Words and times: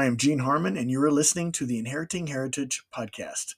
I 0.00 0.06
am 0.06 0.16
Gene 0.16 0.38
Harmon, 0.38 0.78
and 0.78 0.90
you 0.90 0.98
are 1.02 1.10
listening 1.10 1.52
to 1.52 1.66
the 1.66 1.78
Inheriting 1.78 2.28
Heritage 2.28 2.84
podcast. 2.90 3.56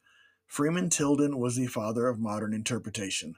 Freeman 0.48 0.90
Tilden 0.90 1.38
was 1.38 1.54
the 1.54 1.68
father 1.68 2.08
of 2.08 2.18
modern 2.18 2.52
interpretation. 2.52 3.36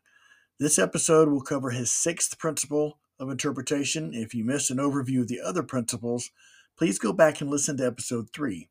This 0.59 0.79
episode 0.79 1.29
will 1.29 1.43
cover 1.43 1.69
his 1.69 1.93
sixth 1.93 2.39
principle 2.39 2.99
of 3.19 3.29
interpretation. 3.29 4.15
If 4.15 4.35
you 4.35 4.43
missed 4.43 4.71
an 4.71 4.79
overview 4.79 5.21
of 5.21 5.29
the 5.29 5.43
other 5.43 5.63
principles, 5.63 6.31
please 6.79 6.99
go 6.99 7.13
back 7.13 7.43
and 7.43 7.51
listen 7.51 7.77
to 7.77 7.87
episode 7.87 8.31
three. 8.33 8.71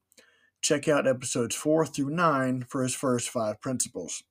Check 0.64 0.88
out 0.88 1.06
episodes 1.06 1.56
four 1.56 1.86
through 1.86 2.10
nine 2.10 2.66
for 2.68 2.82
his 2.82 2.96
first 2.96 3.30
five 3.30 3.62
principles. 3.62 4.24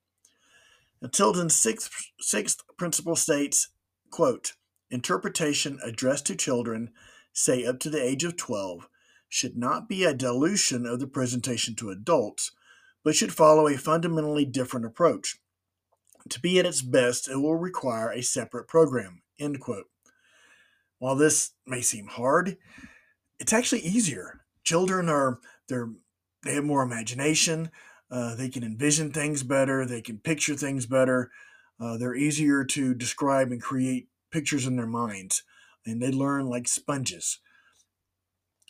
Now, 1.01 1.11
Tilden's 1.11 1.55
sixth, 1.55 2.11
sixth 2.19 2.65
principle 2.77 3.15
states, 3.15 3.69
quote, 4.11 4.55
interpretation 4.91 5.79
addressed 5.85 6.27
to 6.27 6.35
children, 6.35 6.91
say 7.33 7.65
up 7.65 7.79
to 7.79 7.89
the 7.89 8.03
age 8.03 8.25
of 8.25 8.37
12, 8.37 8.89
should 9.33 9.57
not 9.57 9.89
be 9.89 10.05
a 10.05 10.13
dilution 10.13 10.85
of 10.85 11.01
the 11.01 11.07
presentation 11.07 11.75
to 11.75 11.89
adults, 11.89 12.53
but 13.03 13.17
should 13.17 13.33
follow 13.33 13.67
a 13.67 13.79
fundamentally 13.79 14.45
different 14.45 14.85
approach. 14.85 15.39
To 16.29 16.39
be 16.39 16.59
at 16.59 16.67
its 16.67 16.83
best, 16.83 17.31
it 17.31 17.37
will 17.37 17.57
require 17.57 18.11
a 18.11 18.23
separate 18.23 18.69
program. 18.69 19.23
End 19.41 19.59
quote. 19.59 19.87
While 20.99 21.17
this 21.17 21.53
may 21.67 21.81
seem 21.81 22.09
hard, 22.09 22.59
it's 23.41 23.55
actually 23.55 23.81
easier. 23.81 24.43
Children 24.65 25.09
are 25.09 25.41
they're 25.67 25.89
they 26.45 26.55
have 26.55 26.65
more 26.65 26.83
imagination. 26.83 27.71
Uh, 28.11 28.35
they 28.35 28.51
can 28.51 28.63
envision 28.63 29.13
things 29.13 29.43
better. 29.43 29.87
They 29.87 30.03
can 30.03 30.19
picture 30.19 30.55
things 30.55 30.85
better. 30.85 31.31
Uh, 31.81 31.97
they're 31.97 32.15
easier 32.15 32.65
to 32.65 32.95
describe 32.95 33.51
and 33.51 33.63
create 33.63 34.09
pictures 34.31 34.67
in 34.67 34.77
their 34.77 34.87
minds, 34.87 35.43
and 35.87 36.03
they 36.03 36.11
learn 36.11 36.47
like 36.47 36.69
sponges 36.69 37.39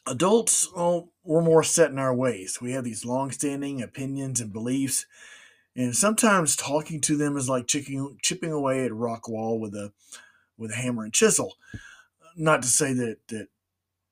adults, 0.06 0.68
well, 0.74 1.10
we're 1.24 1.42
more 1.42 1.62
set 1.62 1.90
in 1.90 1.98
our 1.98 2.14
ways. 2.14 2.58
We 2.60 2.72
have 2.72 2.84
these 2.84 3.04
long-standing 3.04 3.82
opinions 3.82 4.40
and 4.40 4.52
beliefs, 4.52 5.06
and 5.76 5.96
sometimes 5.96 6.56
talking 6.56 7.00
to 7.02 7.16
them 7.16 7.36
is 7.36 7.48
like 7.48 7.66
chipping, 7.66 8.18
chipping 8.22 8.52
away 8.52 8.84
at 8.84 8.90
a 8.90 8.94
rock 8.94 9.28
wall 9.28 9.58
with 9.58 9.74
a 9.74 9.92
with 10.58 10.70
a 10.70 10.76
hammer 10.76 11.04
and 11.04 11.12
chisel. 11.12 11.54
Not 12.36 12.62
to 12.62 12.68
say 12.68 12.92
that 12.92 13.18
that 13.28 13.48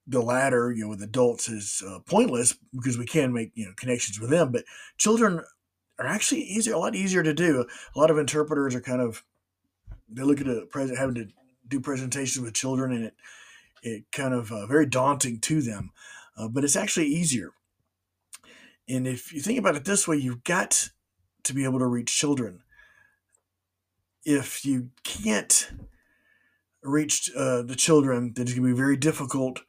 the 0.07 0.21
latter, 0.23 0.73
you 0.73 0.85
know, 0.85 0.89
with 0.89 1.03
adults 1.03 1.49
is 1.49 1.83
uh, 1.87 2.01
pointless 2.01 2.57
because 2.75 2.99
we 2.99 3.07
can 3.07 3.33
make 3.33 3.53
you 3.55 3.67
know 3.67 3.73
connections 3.77 4.19
with 4.19 4.31
them, 4.31 4.53
but 4.53 4.65
children 4.97 5.43
are 5.99 6.07
actually 6.07 6.41
easier, 6.41 6.75
a 6.75 6.79
lot 6.79 6.97
easier 6.97 7.23
to 7.23 7.35
do. 7.35 7.67
A 7.95 7.99
lot 7.99 8.11
of 8.11 8.19
interpreters 8.19 8.75
are 8.75 8.81
kind 8.81 9.03
of 9.03 9.23
they 10.09 10.23
look 10.23 10.41
at 10.41 10.49
a 10.49 10.67
present 10.67 10.99
having 10.99 11.15
to 11.17 11.29
do 11.69 11.81
presentations 11.81 12.43
with 12.43 12.55
children, 12.55 12.93
and 12.93 13.05
it 13.05 13.15
it 13.83 14.05
kind 14.13 14.35
of 14.35 14.53
uh, 14.53 14.67
very 14.67 14.87
daunting 14.87 15.41
to 15.41 15.63
them, 15.63 15.91
uh, 16.37 16.49
but 16.49 16.65
it's 16.65 16.77
actually 16.77 17.07
easier. 17.07 17.53
And 18.89 19.07
if 19.07 19.33
you 19.33 19.41
think 19.41 19.59
about 19.59 19.77
it 19.77 19.85
this 19.85 20.09
way, 20.09 20.17
you've 20.17 20.45
got 20.45 20.91
to 21.45 21.55
be 21.55 21.65
able 21.65 21.79
to 21.79 21.87
reach 21.87 22.17
children. 22.17 22.63
If 24.25 24.65
you 24.65 24.91
can't 25.05 25.71
reach 26.83 27.31
uh, 27.37 27.63
the 27.63 27.77
children, 27.77 28.33
then 28.35 28.45
it's 28.47 28.55
going 28.55 28.69
to 28.69 28.75
be 28.75 28.79
very 28.79 28.97
difficult 28.97 29.61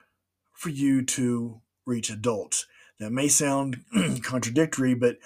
for 0.54 0.70
you 0.70 1.04
to 1.04 1.62
reach 1.86 2.10
adults. 2.10 2.66
That 3.00 3.12
may 3.12 3.28
sound 3.28 3.84
contradictory, 4.24 4.94
but 4.94 5.18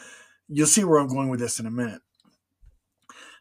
you'll 0.47 0.67
see 0.67 0.83
where 0.83 1.00
I'm 1.00 1.08
going 1.08 1.30
with 1.30 1.39
this 1.39 1.59
in 1.59 1.66
a 1.66 1.72
minute. 1.72 2.02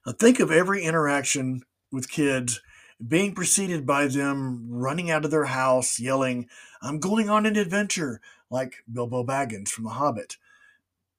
Now, 0.06 0.12
think 0.12 0.40
of 0.40 0.50
every 0.50 0.84
interaction 0.84 1.62
with 1.90 2.10
kids 2.10 2.60
being 3.06 3.34
preceded 3.34 3.86
by 3.86 4.06
them 4.06 4.66
running 4.70 5.10
out 5.10 5.24
of 5.24 5.30
their 5.30 5.46
house, 5.46 5.98
yelling, 5.98 6.48
I'm 6.80 7.00
going 7.00 7.28
on 7.28 7.46
an 7.46 7.56
adventure, 7.56 8.20
like 8.50 8.84
Bilbo 8.90 9.24
Baggins 9.24 9.68
from 9.68 9.84
The 9.84 9.90
Hobbit. 9.90 10.36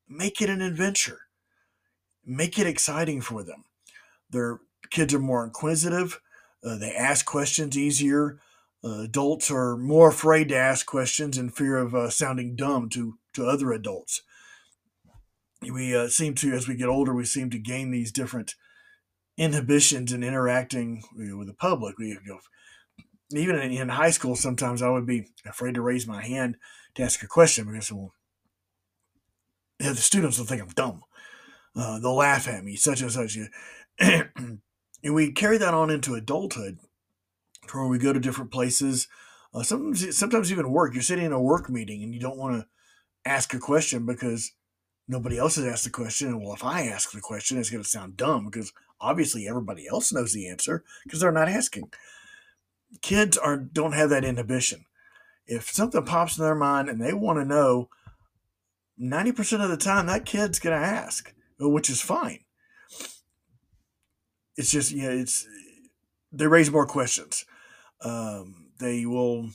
Make 0.08 0.42
it 0.42 0.50
an 0.50 0.62
adventure. 0.62 1.22
Make 2.26 2.58
it 2.58 2.68
exciting 2.68 3.22
for 3.22 3.44
them. 3.44 3.66
Their 4.30 4.60
kids 4.90 5.14
are 5.14 5.20
more 5.20 5.44
inquisitive. 5.44 6.22
Uh, 6.64 6.78
they 6.78 6.94
ask 6.94 7.26
questions 7.26 7.78
easier. 7.78 8.40
Uh, 8.84 9.02
adults 9.02 9.52
are 9.52 9.78
more 9.78 10.10
afraid 10.10 10.50
to 10.50 10.56
ask 10.56 10.86
questions 10.86 11.38
in 11.38 11.50
fear 11.50 11.78
of 11.78 11.94
uh, 11.94 12.10
sounding 12.10 12.56
dumb 12.56 12.90
to, 12.90 13.18
to 13.34 13.48
other 13.48 13.72
adults. 13.72 14.22
We 15.62 15.96
uh, 15.96 16.08
seem 16.08 16.36
to, 16.36 16.54
as 16.54 16.68
we 16.68 16.76
get 16.76 16.90
older, 16.90 17.14
we 17.14 17.26
seem 17.26 17.50
to 17.50 17.60
gain 17.60 17.92
these 17.92 18.12
different 18.12 18.56
inhibitions 19.38 20.14
in 20.14 20.24
interacting 20.24 21.04
you 21.18 21.26
know, 21.26 21.38
with 21.38 21.48
the 21.48 21.54
public. 21.54 21.98
We, 21.98 22.08
you 22.08 22.20
know, 22.26 22.40
even 23.32 23.58
in, 23.58 23.72
in, 23.72 23.90
high 23.90 24.12
school, 24.12 24.36
sometimes 24.36 24.82
I 24.82 24.90
would 24.90 25.06
be 25.06 25.28
afraid 25.46 25.76
to 25.76 25.82
raise 25.82 26.08
my 26.08 26.24
hand 26.24 26.58
to 26.96 27.04
ask 27.04 27.22
a 27.24 27.28
question 27.28 27.66
because 27.66 27.92
well, 27.92 28.14
yeah, 29.80 29.90
the 29.90 29.96
students 29.98 30.38
will 30.38 30.46
think 30.46 30.62
I'm 30.62 30.70
dumb. 30.70 31.02
Uh, 31.76 32.00
they'll 32.00 32.16
laugh 32.16 32.48
at 32.48 32.64
me, 32.64 32.76
such 32.76 33.02
and 33.02 33.12
such. 33.12 33.38
and 34.00 34.62
we 35.04 35.32
carry 35.34 35.58
that 35.58 35.74
on 35.74 35.90
into 35.90 36.16
adulthood, 36.16 36.78
where 37.74 37.88
we 37.88 37.98
go 37.98 38.14
to 38.14 38.20
different 38.20 38.52
places. 38.52 39.08
Uh, 39.54 39.64
sometimes, 39.64 40.18
sometimes 40.18 40.52
even 40.52 40.72
work. 40.72 40.94
You're 40.94 41.04
sitting 41.04 41.26
in 41.26 41.34
a 41.34 41.42
work 41.42 41.70
meeting 41.70 42.04
and 42.04 42.14
you 42.14 42.20
don't 42.20 42.38
want 42.38 42.62
to 42.62 42.68
ask 43.30 43.54
a 43.54 43.60
question 43.60 44.06
because 44.06 44.52
nobody 45.08 45.38
else 45.38 45.56
has 45.56 45.66
asked 45.66 45.84
the 45.84 45.90
question. 45.90 46.30
And 46.30 46.42
well, 46.42 46.54
if 46.54 46.64
I 46.64 46.88
ask 46.88 47.12
the 47.12 47.22
question, 47.22 47.58
it's 47.58 47.70
going 47.70 47.84
to 47.84 47.90
sound 47.90 48.18
dumb 48.18 48.46
because 48.46 48.72
obviously 49.00 49.48
everybody 49.48 49.88
else 49.88 50.12
knows 50.12 50.34
the 50.34 50.48
answer 50.48 50.84
because 51.04 51.20
they're 51.20 51.32
not 51.32 51.50
asking. 51.50 51.92
Kids 53.02 53.38
are 53.38 53.58
don't 53.58 53.94
have 53.94 54.10
that 54.10 54.26
inhibition. 54.26 54.86
If 55.48 55.70
something 55.70 56.04
pops 56.04 56.38
in 56.38 56.44
their 56.44 56.56
mind 56.56 56.90
and 56.90 57.02
they 57.02 57.14
want 57.14 57.40
to 57.40 57.46
know, 57.46 57.90
90% 59.00 59.64
of 59.64 59.70
the 59.70 59.78
time 59.78 60.08
that 60.08 60.26
kid's 60.26 60.60
going 60.60 60.80
to 60.80 60.88
ask, 60.88 61.34
which 61.60 61.90
is 61.90 62.02
fine. 62.02 62.40
It's 64.56 64.72
just, 64.72 64.92
yeah, 64.92 65.10
it's, 65.10 65.46
they 66.32 66.48
raise 66.48 66.72
more 66.72 66.88
questions. 66.88 67.46
Um, 68.02 68.68
they 68.80 69.06
will 69.06 69.50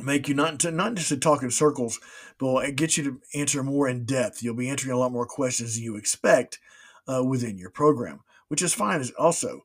make 0.00 0.28
you 0.28 0.34
not 0.34 0.64
not 0.72 0.94
just 0.94 1.10
to 1.10 1.16
talk 1.16 1.42
in 1.42 1.50
circles, 1.50 2.00
but 2.38 2.74
get 2.74 2.96
you 2.96 3.04
to 3.04 3.20
answer 3.34 3.62
more 3.62 3.88
in 3.88 4.04
depth. 4.04 4.42
You'll 4.42 4.56
be 4.56 4.68
answering 4.68 4.92
a 4.92 4.98
lot 4.98 5.12
more 5.12 5.26
questions 5.26 5.74
than 5.74 5.84
you 5.84 5.96
expect 5.96 6.58
uh, 7.06 7.22
within 7.24 7.58
your 7.58 7.70
program 7.70 8.20
which 8.52 8.60
is 8.60 8.74
fine. 8.74 9.02
Also, 9.18 9.64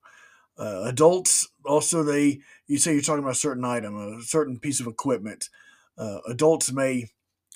uh, 0.57 0.83
adults 0.85 1.49
also 1.65 2.03
they 2.03 2.39
you 2.67 2.77
say 2.77 2.93
you're 2.93 3.01
talking 3.01 3.21
about 3.21 3.33
a 3.33 3.35
certain 3.35 3.65
item, 3.65 3.97
a 3.97 4.21
certain 4.21 4.57
piece 4.59 4.79
of 4.79 4.87
equipment. 4.87 5.49
Uh, 5.97 6.19
adults 6.25 6.71
may 6.71 7.09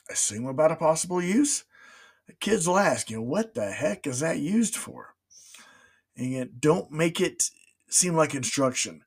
assume 0.10 0.46
about 0.46 0.74
a 0.74 0.76
possible 0.76 1.22
use. 1.24 1.64
Kids 2.42 2.68
will 2.68 2.78
ask, 2.78 3.10
you 3.10 3.16
know, 3.16 3.24
what 3.24 3.54
the 3.54 3.72
heck 3.72 4.06
is 4.06 4.20
that 4.20 4.40
used 4.40 4.76
for? 4.76 5.16
And 6.18 6.34
yet, 6.34 6.60
don't 6.60 6.92
make 6.92 7.22
it 7.22 7.50
seem 7.90 8.14
like 8.14 8.36
instruction. 8.36 9.04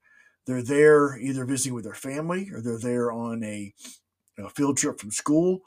They're 0.46 0.62
there 0.62 1.18
either 1.18 1.44
visiting 1.44 1.74
with 1.74 1.84
their 1.84 1.92
family 1.92 2.48
or 2.54 2.62
they're 2.62 2.78
there 2.78 3.12
on 3.12 3.44
a, 3.44 3.74
field 4.54 4.78
trip 4.78 4.98
from 4.98 5.10
school. 5.10 5.60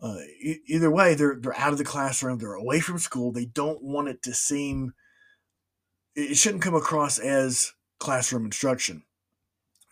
Uh, 0.00 0.18
e- 0.40 0.62
either 0.66 0.90
way, 0.90 1.14
they're 1.14 1.36
they're 1.40 1.56
out 1.56 1.70
of 1.70 1.78
the 1.78 1.84
classroom. 1.84 2.38
They're 2.38 2.54
away 2.54 2.80
from 2.80 2.98
school. 2.98 3.30
They 3.30 3.44
don't 3.44 3.80
want 3.84 4.08
it 4.08 4.20
to 4.24 4.34
seem 4.34 4.94
it 6.14 6.36
shouldn't 6.36 6.62
come 6.62 6.74
across 6.74 7.18
as 7.18 7.72
classroom 7.98 8.44
instruction. 8.44 9.02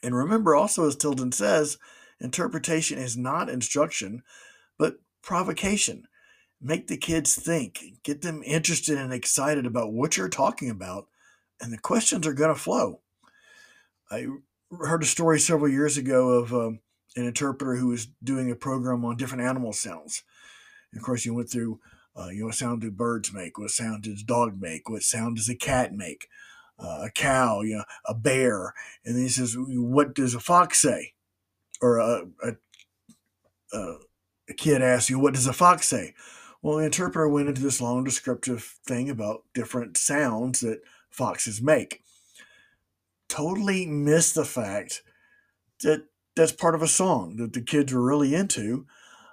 And 0.02 0.14
remember 0.14 0.54
also, 0.54 0.86
as 0.86 0.96
Tilden 0.96 1.32
says, 1.32 1.78
interpretation 2.20 2.98
is 2.98 3.16
not 3.16 3.48
instruction, 3.48 4.22
but 4.78 5.00
provocation. 5.22 6.06
Make 6.60 6.88
the 6.88 6.96
kids 6.96 7.34
think, 7.34 7.80
get 8.02 8.22
them 8.22 8.42
interested 8.44 8.98
and 8.98 9.12
excited 9.12 9.64
about 9.64 9.92
what 9.92 10.16
you're 10.16 10.28
talking 10.28 10.68
about, 10.68 11.06
and 11.60 11.72
the 11.72 11.78
questions 11.78 12.26
are 12.26 12.34
going 12.34 12.54
to 12.54 12.60
flow. 12.60 13.00
I 14.10 14.26
heard 14.78 15.02
a 15.02 15.06
story 15.06 15.40
several 15.40 15.70
years 15.70 15.96
ago 15.96 16.30
of 16.30 16.52
um, 16.52 16.80
an 17.16 17.24
interpreter 17.24 17.76
who 17.76 17.88
was 17.88 18.08
doing 18.22 18.50
a 18.50 18.56
program 18.56 19.04
on 19.04 19.16
different 19.16 19.44
animal 19.44 19.72
sounds. 19.72 20.22
And 20.92 21.00
of 21.00 21.04
course, 21.04 21.24
you 21.24 21.34
went 21.34 21.50
through 21.50 21.80
uh, 22.20 22.28
you 22.28 22.40
know, 22.40 22.46
what 22.46 22.54
sound 22.54 22.80
do 22.80 22.90
birds 22.90 23.32
make? 23.32 23.58
What 23.58 23.70
sound 23.70 24.02
does 24.02 24.22
dog 24.22 24.60
make? 24.60 24.88
What 24.88 25.02
sound 25.02 25.36
does 25.36 25.48
a 25.48 25.54
cat 25.54 25.94
make? 25.94 26.28
Uh, 26.78 27.04
a 27.04 27.10
cow, 27.10 27.60
you 27.60 27.76
know, 27.76 27.84
a 28.06 28.14
bear. 28.14 28.74
And 29.04 29.14
then 29.14 29.22
he 29.22 29.28
says, 29.28 29.54
what 29.58 30.14
does 30.14 30.34
a 30.34 30.40
fox 30.40 30.80
say? 30.80 31.12
Or 31.82 31.98
a, 31.98 32.26
a, 32.42 33.94
a 34.48 34.54
kid 34.56 34.82
asks 34.82 35.10
you, 35.10 35.18
what 35.18 35.34
does 35.34 35.46
a 35.46 35.52
fox 35.52 35.88
say? 35.88 36.14
Well, 36.62 36.78
the 36.78 36.84
interpreter 36.84 37.28
went 37.28 37.48
into 37.48 37.62
this 37.62 37.80
long 37.80 38.04
descriptive 38.04 38.78
thing 38.86 39.08
about 39.08 39.44
different 39.54 39.96
sounds 39.96 40.60
that 40.60 40.80
foxes 41.10 41.62
make. 41.62 42.02
Totally 43.28 43.86
missed 43.86 44.34
the 44.34 44.44
fact 44.44 45.02
that 45.82 46.06
that's 46.34 46.52
part 46.52 46.74
of 46.74 46.82
a 46.82 46.88
song 46.88 47.36
that 47.36 47.52
the 47.52 47.62
kids 47.62 47.92
were 47.92 48.02
really 48.02 48.34
into. 48.34 48.86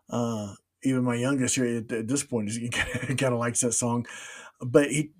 Uh, 0.09 0.55
even 0.87 1.03
my 1.03 1.15
youngest 1.15 1.55
here 1.55 1.65
at, 1.65 1.91
at 1.91 2.07
this 2.07 2.23
point 2.23 2.49
he 2.49 2.69
kind 2.69 3.33
of 3.33 3.39
likes 3.39 3.61
that 3.61 3.73
song, 3.73 4.05
but 4.61 4.89
he 4.91 5.11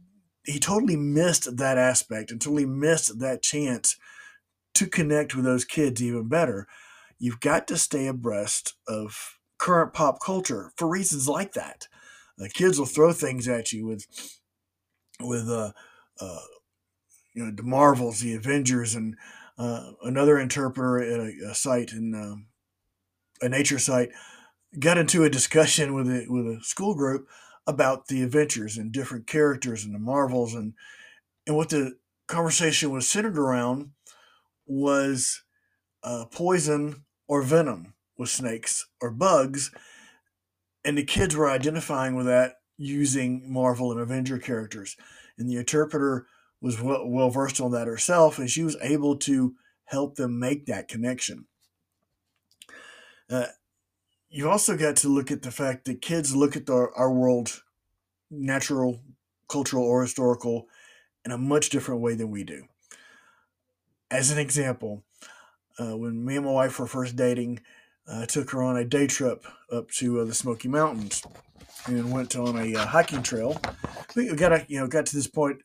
he 0.44 0.60
totally 0.60 0.96
missed 0.96 1.58
that 1.58 1.78
aspect 1.78 2.32
and 2.32 2.40
totally 2.40 2.66
missed 2.66 3.20
that 3.20 3.44
chance 3.44 3.98
to 4.74 4.88
connect 4.88 5.36
with 5.36 5.44
those 5.44 5.66
kids 5.66 6.02
even 6.02 6.28
better. 6.30 6.68
You've 7.20 7.42
got 7.42 7.68
to 7.68 7.78
stay 7.78 8.08
abreast 8.08 8.76
of 8.88 9.38
current 9.58 9.94
pop 9.94 10.22
culture 10.24 10.72
for 10.78 10.88
reasons 10.88 11.28
like 11.28 11.54
that. 11.54 11.88
The 12.38 12.50
kids 12.50 12.80
will 12.80 12.86
throw 12.86 13.12
things 13.12 13.48
at 13.48 13.74
you 13.74 13.86
with 13.88 14.06
with 15.20 15.50
uh, 15.50 15.72
uh, 16.20 16.40
you 17.34 17.44
know 17.44 17.52
the 17.52 17.64
Marvels, 17.64 18.20
the 18.20 18.36
Avengers, 18.36 18.96
and 18.96 19.16
uh, 19.58 19.92
another 20.04 20.40
interpreter 20.40 21.00
at 21.00 21.20
a, 21.20 21.50
a 21.52 21.56
site 21.56 21.92
in 21.92 22.14
um, 22.14 22.48
a 23.42 23.50
nature 23.50 23.80
site 23.80 24.12
got 24.80 24.98
into 24.98 25.24
a 25.24 25.30
discussion 25.30 25.94
with 25.94 26.08
a, 26.08 26.26
with 26.30 26.46
a 26.46 26.60
school 26.64 26.96
group 26.96 27.28
about 27.66 28.08
the 28.08 28.24
Avengers 28.24 28.78
and 28.78 28.92
different 28.92 29.28
characters 29.28 29.84
and 29.84 29.94
the 29.94 30.00
Marvels 30.00 30.54
and 30.54 30.74
and 31.46 31.56
what 31.56 31.70
the 31.70 31.98
conversation 32.28 32.92
was 32.92 33.10
centered 33.10 33.38
around 33.38 33.92
was 34.66 35.44
uh, 36.04 36.26
poison 36.32 37.06
or 37.28 37.42
venom 37.42 37.94
with 38.18 38.30
snakes 38.30 38.88
or 39.02 39.12
bugs, 39.12 39.72
and 40.84 40.98
the 40.98 41.04
kids 41.04 41.36
were 41.36 41.50
identifying 41.50 42.16
with 42.16 42.26
that 42.26 42.56
using 42.78 43.52
Marvel 43.52 43.92
and 43.92 44.02
Avenger 44.02 44.38
characters. 44.38 44.98
And 45.38 45.50
the 45.50 45.56
interpreter 45.56 46.28
was 46.62 46.82
well, 46.82 47.08
well 47.08 47.30
versed 47.30 47.62
on 47.62 47.72
that 47.72 47.88
herself, 47.88 48.40
and 48.40 48.50
she 48.50 48.64
was 48.64 48.78
able 48.82 49.18
to 49.18 49.56
help 49.86 50.16
them 50.16 50.40
make 50.40 50.66
that 50.66 50.88
connection. 50.88 51.46
Uh, 53.30 53.48
you 54.30 54.50
also 54.50 54.76
got 54.76 54.96
to 54.98 55.10
look 55.10 55.32
at 55.32 55.42
the 55.42 55.52
fact 55.52 55.86
that 55.86 56.02
kids 56.02 56.36
look 56.36 56.56
at 56.56 56.66
the, 56.66 56.90
our 56.96 57.12
world, 57.12 57.64
natural, 58.30 59.02
cultural, 59.50 59.84
or 59.84 60.02
historical, 60.02 60.68
in 61.26 61.32
a 61.32 61.38
much 61.38 61.70
different 61.70 62.02
way 62.02 62.16
than 62.16 62.30
we 62.30 62.44
do. 62.44 62.66
As 64.10 64.32
an 64.32 64.38
example, 64.38 65.04
uh, 65.80 65.96
when 65.98 66.24
me 66.24 66.38
and 66.38 66.46
my 66.46 66.52
wife 66.52 66.80
were 66.80 66.88
first 66.88 67.16
dating, 67.16 67.60
I 68.08 68.26
took 68.26 68.52
her 68.52 68.64
on 68.64 68.78
a 68.78 68.86
day 68.86 69.08
trip 69.08 69.46
up 69.72 69.92
to 69.92 70.22
uh, 70.22 70.26
the 70.26 70.34
Smoky 70.34 70.70
Mountains 70.70 71.22
and 71.86 72.12
went 72.12 72.36
on 72.36 72.58
a 72.58 72.76
uh, 72.76 72.86
hiking 72.86 73.22
trail. 73.22 73.60
We 74.16 74.34
got 74.34 74.54
a, 74.54 74.66
you 74.68 74.80
know 74.80 74.88
got 74.88 75.06
to 75.08 75.16
this 75.16 75.28
point 75.28 75.62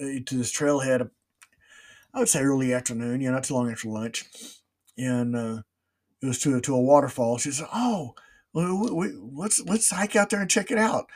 uh, 0.00 0.20
to 0.26 0.36
this 0.36 0.56
trailhead. 0.56 1.10
I 2.14 2.18
would 2.18 2.28
say 2.28 2.42
early 2.42 2.72
afternoon, 2.72 3.20
you 3.20 3.28
know, 3.28 3.34
not 3.34 3.44
too 3.44 3.54
long 3.54 3.70
after 3.70 3.88
lunch, 3.88 4.24
and 4.96 5.34
uh, 5.34 5.62
it 6.22 6.26
was 6.26 6.38
to 6.40 6.60
to 6.60 6.74
a 6.74 6.80
waterfall. 6.80 7.38
She 7.38 7.50
said, 7.50 7.66
"Oh, 7.74 8.14
well, 8.52 8.94
we, 8.94 9.12
let's 9.12 9.60
let's 9.60 9.90
hike 9.90 10.16
out 10.16 10.30
there 10.30 10.40
and 10.40 10.50
check 10.50 10.70
it 10.70 10.78
out." 10.78 11.06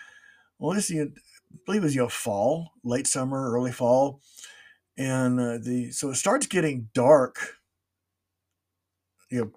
Well, 0.58 0.75
this 0.75 0.91
you 0.91 1.12
I 1.14 1.56
believe 1.64 1.82
it 1.82 1.87
was 1.87 1.94
you 1.94 2.03
know 2.03 2.08
fall, 2.08 2.73
late 2.85 3.06
summer, 3.06 3.53
early 3.53 3.73
fall, 3.73 4.20
and 4.97 5.41
uh, 5.41 5.58
the 5.58 5.93
so 5.93 6.11
it 6.11 6.17
starts 6.17 6.47
getting 6.47 6.88
dark. 6.94 7.56
You 9.31 9.41
know 9.41 9.53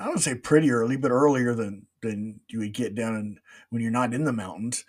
I 0.00 0.06
don't 0.06 0.18
say 0.18 0.34
pretty 0.34 0.70
early, 0.70 0.96
but 0.96 1.10
earlier 1.10 1.54
than 1.54 1.86
than 2.02 2.40
you 2.48 2.58
would 2.60 2.72
get 2.72 2.94
down 2.94 3.14
in, 3.16 3.40
when 3.70 3.82
you're 3.82 3.90
not 3.90 4.14
in 4.14 4.24
the 4.24 4.32
mountains. 4.32 4.84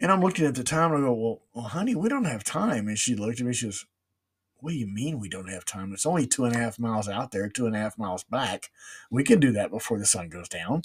And 0.00 0.10
I'm 0.10 0.20
looking 0.22 0.46
at 0.46 0.54
the 0.54 0.64
time 0.64 0.92
and 0.92 1.04
I 1.04 1.08
go, 1.08 1.12
well, 1.12 1.42
well, 1.54 1.64
honey, 1.66 1.94
we 1.94 2.08
don't 2.08 2.24
have 2.24 2.42
time. 2.42 2.88
And 2.88 2.98
she 2.98 3.14
looked 3.14 3.40
at 3.40 3.46
me. 3.46 3.52
She 3.52 3.66
goes, 3.66 3.84
what 4.60 4.70
do 4.70 4.76
you 4.76 4.86
mean 4.86 5.18
we 5.18 5.28
don't 5.28 5.48
have 5.48 5.64
time? 5.64 5.92
It's 5.92 6.06
only 6.06 6.26
two 6.26 6.44
and 6.44 6.54
a 6.54 6.58
half 6.58 6.78
miles 6.78 7.08
out 7.08 7.30
there, 7.30 7.48
two 7.48 7.66
and 7.66 7.74
a 7.74 7.78
half 7.78 7.98
miles 7.98 8.24
back. 8.24 8.70
We 9.10 9.24
can 9.24 9.40
do 9.40 9.52
that 9.52 9.70
before 9.70 9.98
the 9.98 10.06
sun 10.06 10.28
goes 10.28 10.48
down. 10.48 10.82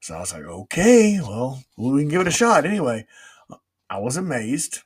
So 0.00 0.14
I 0.14 0.20
was 0.20 0.32
like, 0.32 0.44
okay, 0.44 1.20
well, 1.20 1.62
we 1.76 2.02
can 2.02 2.08
give 2.08 2.22
it 2.22 2.28
a 2.28 2.32
shot. 2.32 2.64
Anyway, 2.64 3.06
I 3.88 3.98
was 3.98 4.16
amazed. 4.16 4.80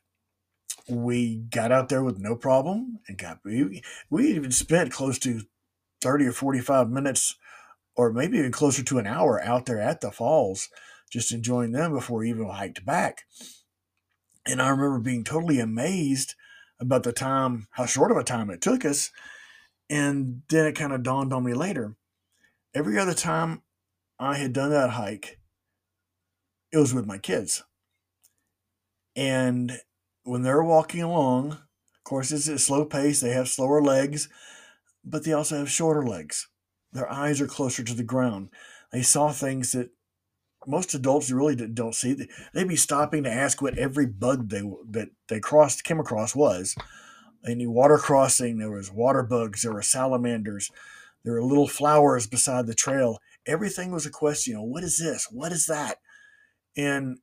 We 0.89 1.37
got 1.37 1.73
out 1.73 1.89
there 1.89 2.03
with 2.03 2.19
no 2.19 2.35
problem 2.37 2.99
and 3.07 3.17
got, 3.17 3.39
we, 3.45 3.83
we 4.11 4.29
even 4.29 4.51
spent 4.51 4.93
close 4.93 5.19
to 5.21 5.43
30 6.01 6.27
or 6.27 6.33
45 6.33 6.91
minutes 6.91 7.37
or 7.97 8.13
maybe 8.13 8.39
even 8.39 8.53
closer 8.53 8.83
to 8.83 8.99
an 8.99 9.07
hour 9.07 9.41
out 9.43 9.67
there 9.67 9.81
at 9.81 10.01
the 10.01 10.11
falls, 10.11 10.69
just 11.11 11.33
enjoying 11.33 11.73
them 11.73 11.93
before 11.93 12.19
we 12.19 12.31
even 12.31 12.49
hiked 12.49 12.85
back. 12.85 13.23
And 14.47 14.61
I 14.61 14.69
remember 14.69 14.99
being 14.99 15.25
totally 15.25 15.61
amazed 15.61 16.35
about 16.81 17.03
the 17.03 17.13
time, 17.13 17.69
how 17.71 17.87
short 17.87 18.11
of 18.11 18.17
a 18.17 18.25
time 18.25 18.51
it 18.51 18.61
took 18.61 18.85
us. 18.85 19.11
And 19.91 20.43
then 20.49 20.67
it 20.67 20.77
kind 20.77 20.93
of 20.93 21.03
dawned 21.03 21.33
on 21.33 21.45
me 21.45 21.55
later. 21.55 21.97
Every 22.75 22.99
other 22.99 23.15
time 23.15 23.63
I 24.19 24.37
had 24.37 24.53
done 24.53 24.71
that 24.71 24.91
hike, 24.91 25.39
it 26.73 26.79
was 26.79 26.95
with 26.95 27.07
my 27.07 27.19
kids. 27.19 27.63
And 29.15 29.81
when 30.25 30.43
they're 30.43 30.63
walking 30.63 31.03
along, 31.03 31.53
of 31.53 32.05
course, 32.05 32.33
it's 32.33 32.49
a 32.49 32.59
slow 32.59 32.85
pace, 32.85 33.21
they 33.21 33.31
have 33.31 33.49
slower 33.49 33.81
legs, 33.81 34.29
but 35.05 35.25
they 35.25 35.33
also 35.33 35.59
have 35.59 35.71
shorter 35.71 36.05
legs. 36.05 36.49
Their 36.93 37.11
eyes 37.11 37.41
are 37.41 37.47
closer 37.47 37.85
to 37.85 37.95
the 37.95 38.03
ground. 38.03 38.51
They 38.93 39.03
saw 39.03 39.31
things 39.31 39.73
that 39.73 39.91
most 40.67 40.95
adults 40.95 41.31
really 41.31 41.55
don't 41.55 41.95
see. 41.95 42.29
They'd 42.53 42.69
be 42.69 42.77
stopping 42.77 43.25
to 43.25 43.33
ask 43.33 43.61
what 43.61 43.79
every 43.79 44.07
bug 44.07 44.49
they 44.49 44.63
that 44.91 45.09
they 45.29 45.41
crossed 45.41 45.85
came 45.85 46.01
across 46.01 46.35
was. 46.35 46.75
Any 47.47 47.67
water 47.67 47.99
crossing, 47.99 48.59
there 48.59 48.71
was 48.71 48.91
water 48.91 49.23
bugs, 49.23 49.63
there 49.63 49.73
were 49.73 49.83
salamanders, 49.83 50.71
there 51.25 51.35
were 51.35 51.43
little 51.43 51.69
flowers 51.69 52.27
beside 52.27 52.67
the 52.67 52.75
trail. 52.75 53.19
Everything 53.47 53.93
was 53.93 54.07
a 54.07 54.11
question. 54.11 54.53
You 54.53 54.59
know, 54.59 54.65
what 54.65 54.83
is 54.83 54.99
this? 54.99 55.29
What 55.31 55.53
is 55.53 55.67
that? 55.67 55.99
And 56.77 57.19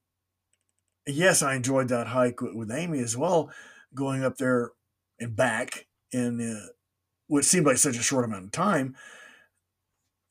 yes, 1.08 1.42
I 1.42 1.56
enjoyed 1.56 1.88
that 1.90 2.08
hike 2.08 2.42
with, 2.42 2.54
with 2.54 2.72
Amy 2.72 3.00
as 3.00 3.18
well, 3.18 3.52
going 3.96 4.24
up 4.24 4.38
there 4.38 4.72
and 5.20 5.36
back 5.36 5.88
in 6.12 6.40
uh, 6.40 6.68
what 7.28 7.46
seemed 7.46 7.66
like 7.66 7.78
such 7.78 7.98
a 7.98 8.04
short 8.04 8.26
amount 8.26 8.46
of 8.46 8.52
time 8.52 8.96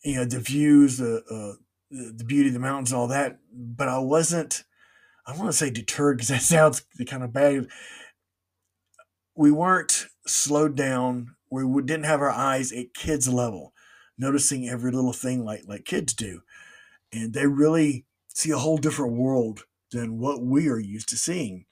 you 0.03 0.17
know 0.17 0.25
the 0.25 0.39
views, 0.39 0.99
the 0.99 1.23
uh, 1.31 1.63
the 1.91 2.25
beauty 2.25 2.49
of 2.49 2.55
the 2.55 2.61
mountains, 2.61 2.93
all 2.93 3.09
that. 3.09 3.39
But 3.53 3.89
I 3.89 3.99
wasn't. 3.99 4.65
I 5.27 5.37
want 5.37 5.51
to 5.51 5.57
say 5.57 5.71
deterred 5.71 6.17
because 6.17 6.29
that 6.29 6.43
sounds 6.43 6.85
kind 7.07 7.23
of 7.23 7.33
bad. 7.33 7.69
We 9.37 9.51
weren't 9.51 10.07
slowed 10.27 10.77
down. 10.77 11.37
We 11.51 11.65
didn't 11.83 12.05
have 12.05 12.21
our 12.21 12.31
eyes 12.31 12.73
at 12.73 12.95
kids' 12.95 13.29
level, 13.29 13.73
noticing 14.17 14.69
every 14.69 14.93
little 14.93 15.13
thing 15.13 15.45
like 15.45 15.63
like 15.67 15.85
kids 15.85 16.15
do, 16.15 16.43
and 17.13 17.33
they 17.33 17.47
really 17.47 18.07
see 18.29 18.51
a 18.51 18.59
whole 18.59 18.79
different 18.79 19.15
world 19.15 19.65
than 19.91 20.19
what 20.19 20.43
we 20.43 20.69
are 20.69 20.79
used 20.79 21.09
to 21.09 21.17
seeing. 21.17 21.65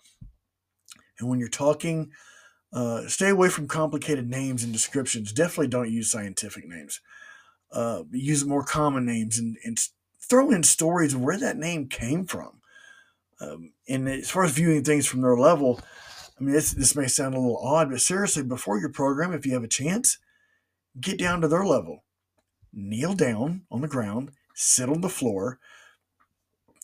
And 1.20 1.28
when 1.28 1.38
you're 1.38 1.48
talking, 1.48 2.10
uh, 2.72 3.06
stay 3.06 3.28
away 3.28 3.48
from 3.48 3.68
complicated 3.68 4.28
names 4.28 4.64
and 4.64 4.72
descriptions. 4.72 5.32
Definitely 5.32 5.68
don't 5.68 5.90
use 5.90 6.10
scientific 6.10 6.66
names 6.66 7.00
uh, 7.72 8.02
use 8.12 8.44
more 8.44 8.64
common 8.64 9.04
names 9.04 9.38
and, 9.38 9.56
and 9.64 9.78
throw 10.28 10.50
in 10.50 10.62
stories 10.62 11.16
where 11.16 11.38
that 11.38 11.56
name 11.56 11.88
came 11.88 12.24
from. 12.26 12.60
Um, 13.40 13.72
and 13.88 14.08
as 14.08 14.30
far 14.30 14.44
as 14.44 14.52
viewing 14.52 14.84
things 14.84 15.06
from 15.06 15.22
their 15.22 15.36
level, 15.36 15.80
I 16.38 16.44
mean, 16.44 16.54
this, 16.54 16.72
this 16.72 16.94
may 16.94 17.06
sound 17.06 17.34
a 17.34 17.38
little 17.38 17.58
odd, 17.58 17.90
but 17.90 18.00
seriously, 18.00 18.42
before 18.42 18.78
your 18.78 18.90
program, 18.90 19.32
if 19.32 19.46
you 19.46 19.54
have 19.54 19.64
a 19.64 19.68
chance, 19.68 20.18
get 21.00 21.18
down 21.18 21.40
to 21.40 21.48
their 21.48 21.64
level. 21.64 22.04
Kneel 22.72 23.14
down 23.14 23.62
on 23.70 23.80
the 23.80 23.88
ground, 23.88 24.30
sit 24.54 24.88
on 24.88 25.00
the 25.00 25.08
floor, 25.08 25.58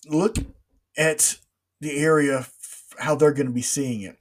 look 0.08 0.36
at 0.96 1.38
the 1.80 1.98
area, 1.98 2.46
how 2.98 3.14
they're 3.14 3.32
going 3.32 3.46
to 3.46 3.52
be 3.52 3.62
seeing 3.62 4.00
it. 4.00 4.16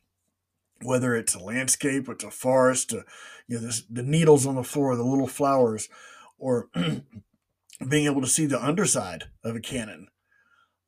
Whether 0.81 1.15
it's 1.15 1.33
a 1.33 1.39
landscape, 1.39 2.09
it's 2.09 2.23
a 2.23 2.31
forest, 2.31 2.91
you 2.91 3.03
know, 3.49 3.59
this, 3.59 3.83
the 3.89 4.03
needles 4.03 4.45
on 4.45 4.55
the 4.55 4.63
floor, 4.63 4.95
the 4.95 5.03
little 5.03 5.27
flowers, 5.27 5.87
or 6.37 6.67
being 7.87 8.05
able 8.05 8.21
to 8.21 8.27
see 8.27 8.45
the 8.45 8.63
underside 8.63 9.25
of 9.43 9.55
a 9.55 9.59
cannon, 9.59 10.07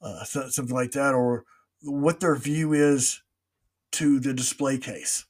uh, 0.02 0.24
something 0.24 0.76
like 0.76 0.92
that, 0.92 1.14
or 1.14 1.46
what 1.82 2.20
their 2.20 2.36
view 2.36 2.74
is 2.74 3.22
to 3.92 4.20
the 4.20 4.34
display 4.34 4.78
case. 4.78 5.26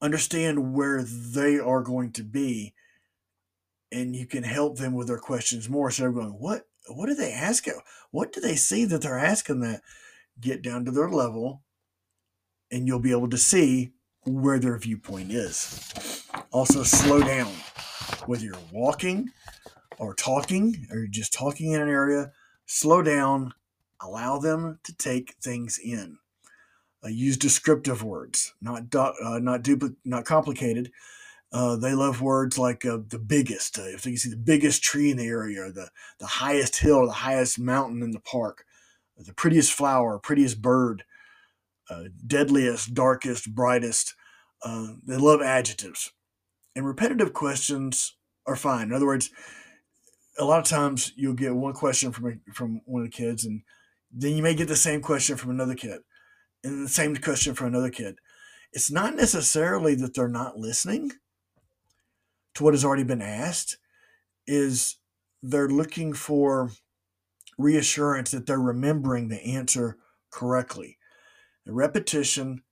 Understand 0.00 0.74
where 0.74 1.02
they 1.02 1.58
are 1.58 1.82
going 1.82 2.12
to 2.12 2.24
be, 2.24 2.74
and 3.90 4.16
you 4.16 4.26
can 4.26 4.42
help 4.42 4.78
them 4.78 4.94
with 4.94 5.06
their 5.06 5.18
questions 5.18 5.68
more. 5.68 5.90
So 5.90 6.02
they're 6.02 6.12
going, 6.12 6.30
what 6.30 6.66
what 6.88 7.06
do 7.06 7.14
they 7.14 7.32
ask? 7.32 7.66
What 8.10 8.32
do 8.32 8.40
they 8.40 8.56
see 8.56 8.84
that 8.86 9.02
they're 9.02 9.18
asking 9.18 9.60
that? 9.60 9.82
Get 10.40 10.62
down 10.62 10.84
to 10.86 10.90
their 10.90 11.10
level, 11.10 11.62
and 12.70 12.86
you'll 12.86 12.98
be 12.98 13.12
able 13.12 13.30
to 13.30 13.38
see 13.38 13.92
where 14.24 14.58
their 14.58 14.78
viewpoint 14.78 15.30
is. 15.30 16.24
Also, 16.50 16.82
slow 16.82 17.20
down 17.20 17.52
whether 18.26 18.44
you're 18.44 18.54
walking 18.72 19.30
or 20.02 20.14
talking 20.14 20.86
or 20.90 21.06
just 21.06 21.32
talking 21.32 21.72
in 21.72 21.80
an 21.80 21.88
area, 21.88 22.32
slow 22.66 23.02
down, 23.02 23.54
allow 24.00 24.36
them 24.38 24.80
to 24.82 24.94
take 24.96 25.36
things 25.40 25.78
in. 25.78 26.18
Uh, 27.04 27.08
use 27.08 27.36
descriptive 27.36 28.02
words, 28.02 28.54
not 28.60 28.94
uh, 28.94 29.38
not 29.40 29.62
dupli- 29.62 29.96
not 30.04 30.24
complicated. 30.24 30.90
Uh, 31.52 31.76
they 31.76 31.94
love 31.94 32.20
words 32.22 32.58
like 32.58 32.84
uh, 32.84 32.98
the 33.08 33.18
biggest. 33.18 33.78
Uh, 33.78 33.82
if 33.82 34.02
they 34.02 34.14
see 34.16 34.30
the 34.30 34.36
biggest 34.36 34.82
tree 34.82 35.10
in 35.10 35.16
the 35.16 35.26
area, 35.26 35.70
the 35.72 35.88
the 36.18 36.26
highest 36.26 36.76
hill, 36.76 37.06
the 37.06 37.12
highest 37.12 37.58
mountain 37.58 38.02
in 38.02 38.12
the 38.12 38.20
park, 38.20 38.64
the 39.16 39.34
prettiest 39.34 39.72
flower, 39.72 40.18
prettiest 40.18 40.62
bird, 40.62 41.04
uh, 41.90 42.04
deadliest, 42.26 42.94
darkest, 42.94 43.52
brightest. 43.52 44.14
they 44.64 45.16
love 45.16 45.42
adjectives 45.42 46.12
and 46.74 46.86
repetitive 46.86 47.32
questions 47.32 48.16
are 48.46 48.56
fine. 48.56 48.88
In 48.88 48.92
other 48.92 49.06
words, 49.06 49.30
a 50.38 50.44
lot 50.44 50.60
of 50.60 50.64
times 50.64 51.12
you'll 51.16 51.34
get 51.34 51.54
one 51.54 51.74
question 51.74 52.12
from 52.12 52.26
a, 52.26 52.52
from 52.52 52.80
one 52.84 53.02
of 53.02 53.10
the 53.10 53.16
kids, 53.16 53.44
and 53.44 53.62
then 54.10 54.34
you 54.36 54.42
may 54.42 54.54
get 54.54 54.68
the 54.68 54.76
same 54.76 55.00
question 55.00 55.36
from 55.36 55.50
another 55.50 55.74
kid, 55.74 56.00
and 56.64 56.84
the 56.84 56.90
same 56.90 57.16
question 57.16 57.54
from 57.54 57.68
another 57.68 57.90
kid. 57.90 58.16
It's 58.72 58.90
not 58.90 59.14
necessarily 59.14 59.94
that 59.96 60.14
they're 60.14 60.28
not 60.28 60.58
listening 60.58 61.12
to 62.54 62.64
what 62.64 62.74
has 62.74 62.84
already 62.84 63.04
been 63.04 63.22
asked, 63.22 63.78
is 64.46 64.96
they're 65.42 65.68
looking 65.68 66.12
for 66.12 66.70
reassurance 67.58 68.30
that 68.30 68.46
they're 68.46 68.58
remembering 68.58 69.28
the 69.28 69.42
answer 69.42 69.98
correctly. 70.30 70.98
The 71.66 71.72
repetition 71.72 72.62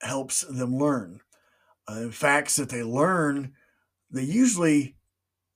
helps 0.00 0.42
them 0.42 0.76
learn. 0.76 1.20
Uh, 1.86 2.08
facts 2.08 2.56
that 2.56 2.70
they 2.70 2.82
learn, 2.82 3.52
they 4.10 4.22
usually 4.22 4.96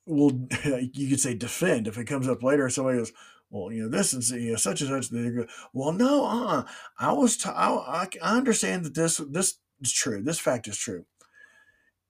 will, 0.09 0.49
you 0.65 1.09
could 1.09 1.21
say, 1.21 1.35
defend. 1.35 1.87
If 1.87 1.99
it 1.99 2.07
comes 2.07 2.29
up 2.29 2.43
later, 2.43 2.69
somebody 2.69 2.99
goes, 2.99 3.13
well, 3.51 3.73
you 3.73 3.83
know, 3.83 3.89
this 3.89 4.13
is 4.13 4.31
you 4.31 4.53
know, 4.53 4.57
such 4.57 4.81
and 4.81 4.91
such. 4.91 5.11
They 5.11 5.31
go, 5.31 5.47
well, 5.73 5.93
no, 5.93 6.27
uh, 6.27 6.65
I 6.99 7.13
was, 7.13 7.37
t- 7.37 7.49
I, 7.49 8.07
I 8.23 8.37
understand 8.37 8.85
that 8.85 8.95
this, 8.95 9.19
this 9.19 9.59
is 9.81 9.93
true. 9.93 10.23
This 10.23 10.39
fact 10.39 10.69
is 10.69 10.77
true. 10.77 11.05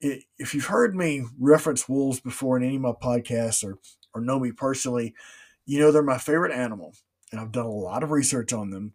It, 0.00 0.24
if 0.38 0.54
you've 0.54 0.66
heard 0.66 0.94
me 0.94 1.24
reference 1.38 1.88
wolves 1.88 2.20
before 2.20 2.56
in 2.56 2.64
any 2.64 2.76
of 2.76 2.82
my 2.82 2.92
podcasts 2.92 3.64
or, 3.64 3.78
or 4.14 4.20
know 4.20 4.38
me 4.38 4.52
personally, 4.52 5.14
you 5.66 5.78
know 5.78 5.92
they're 5.92 6.02
my 6.02 6.18
favorite 6.18 6.54
animal, 6.54 6.94
and 7.30 7.40
I've 7.40 7.52
done 7.52 7.66
a 7.66 7.70
lot 7.70 8.02
of 8.02 8.10
research 8.10 8.52
on 8.52 8.70
them. 8.70 8.94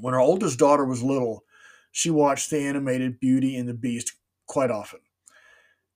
When 0.00 0.14
our 0.14 0.20
oldest 0.20 0.58
daughter 0.58 0.84
was 0.84 1.02
little, 1.02 1.44
she 1.90 2.08
watched 2.08 2.50
the 2.50 2.60
animated 2.60 3.20
Beauty 3.20 3.56
and 3.56 3.68
the 3.68 3.74
Beast 3.74 4.12
quite 4.46 4.70
often. 4.70 5.00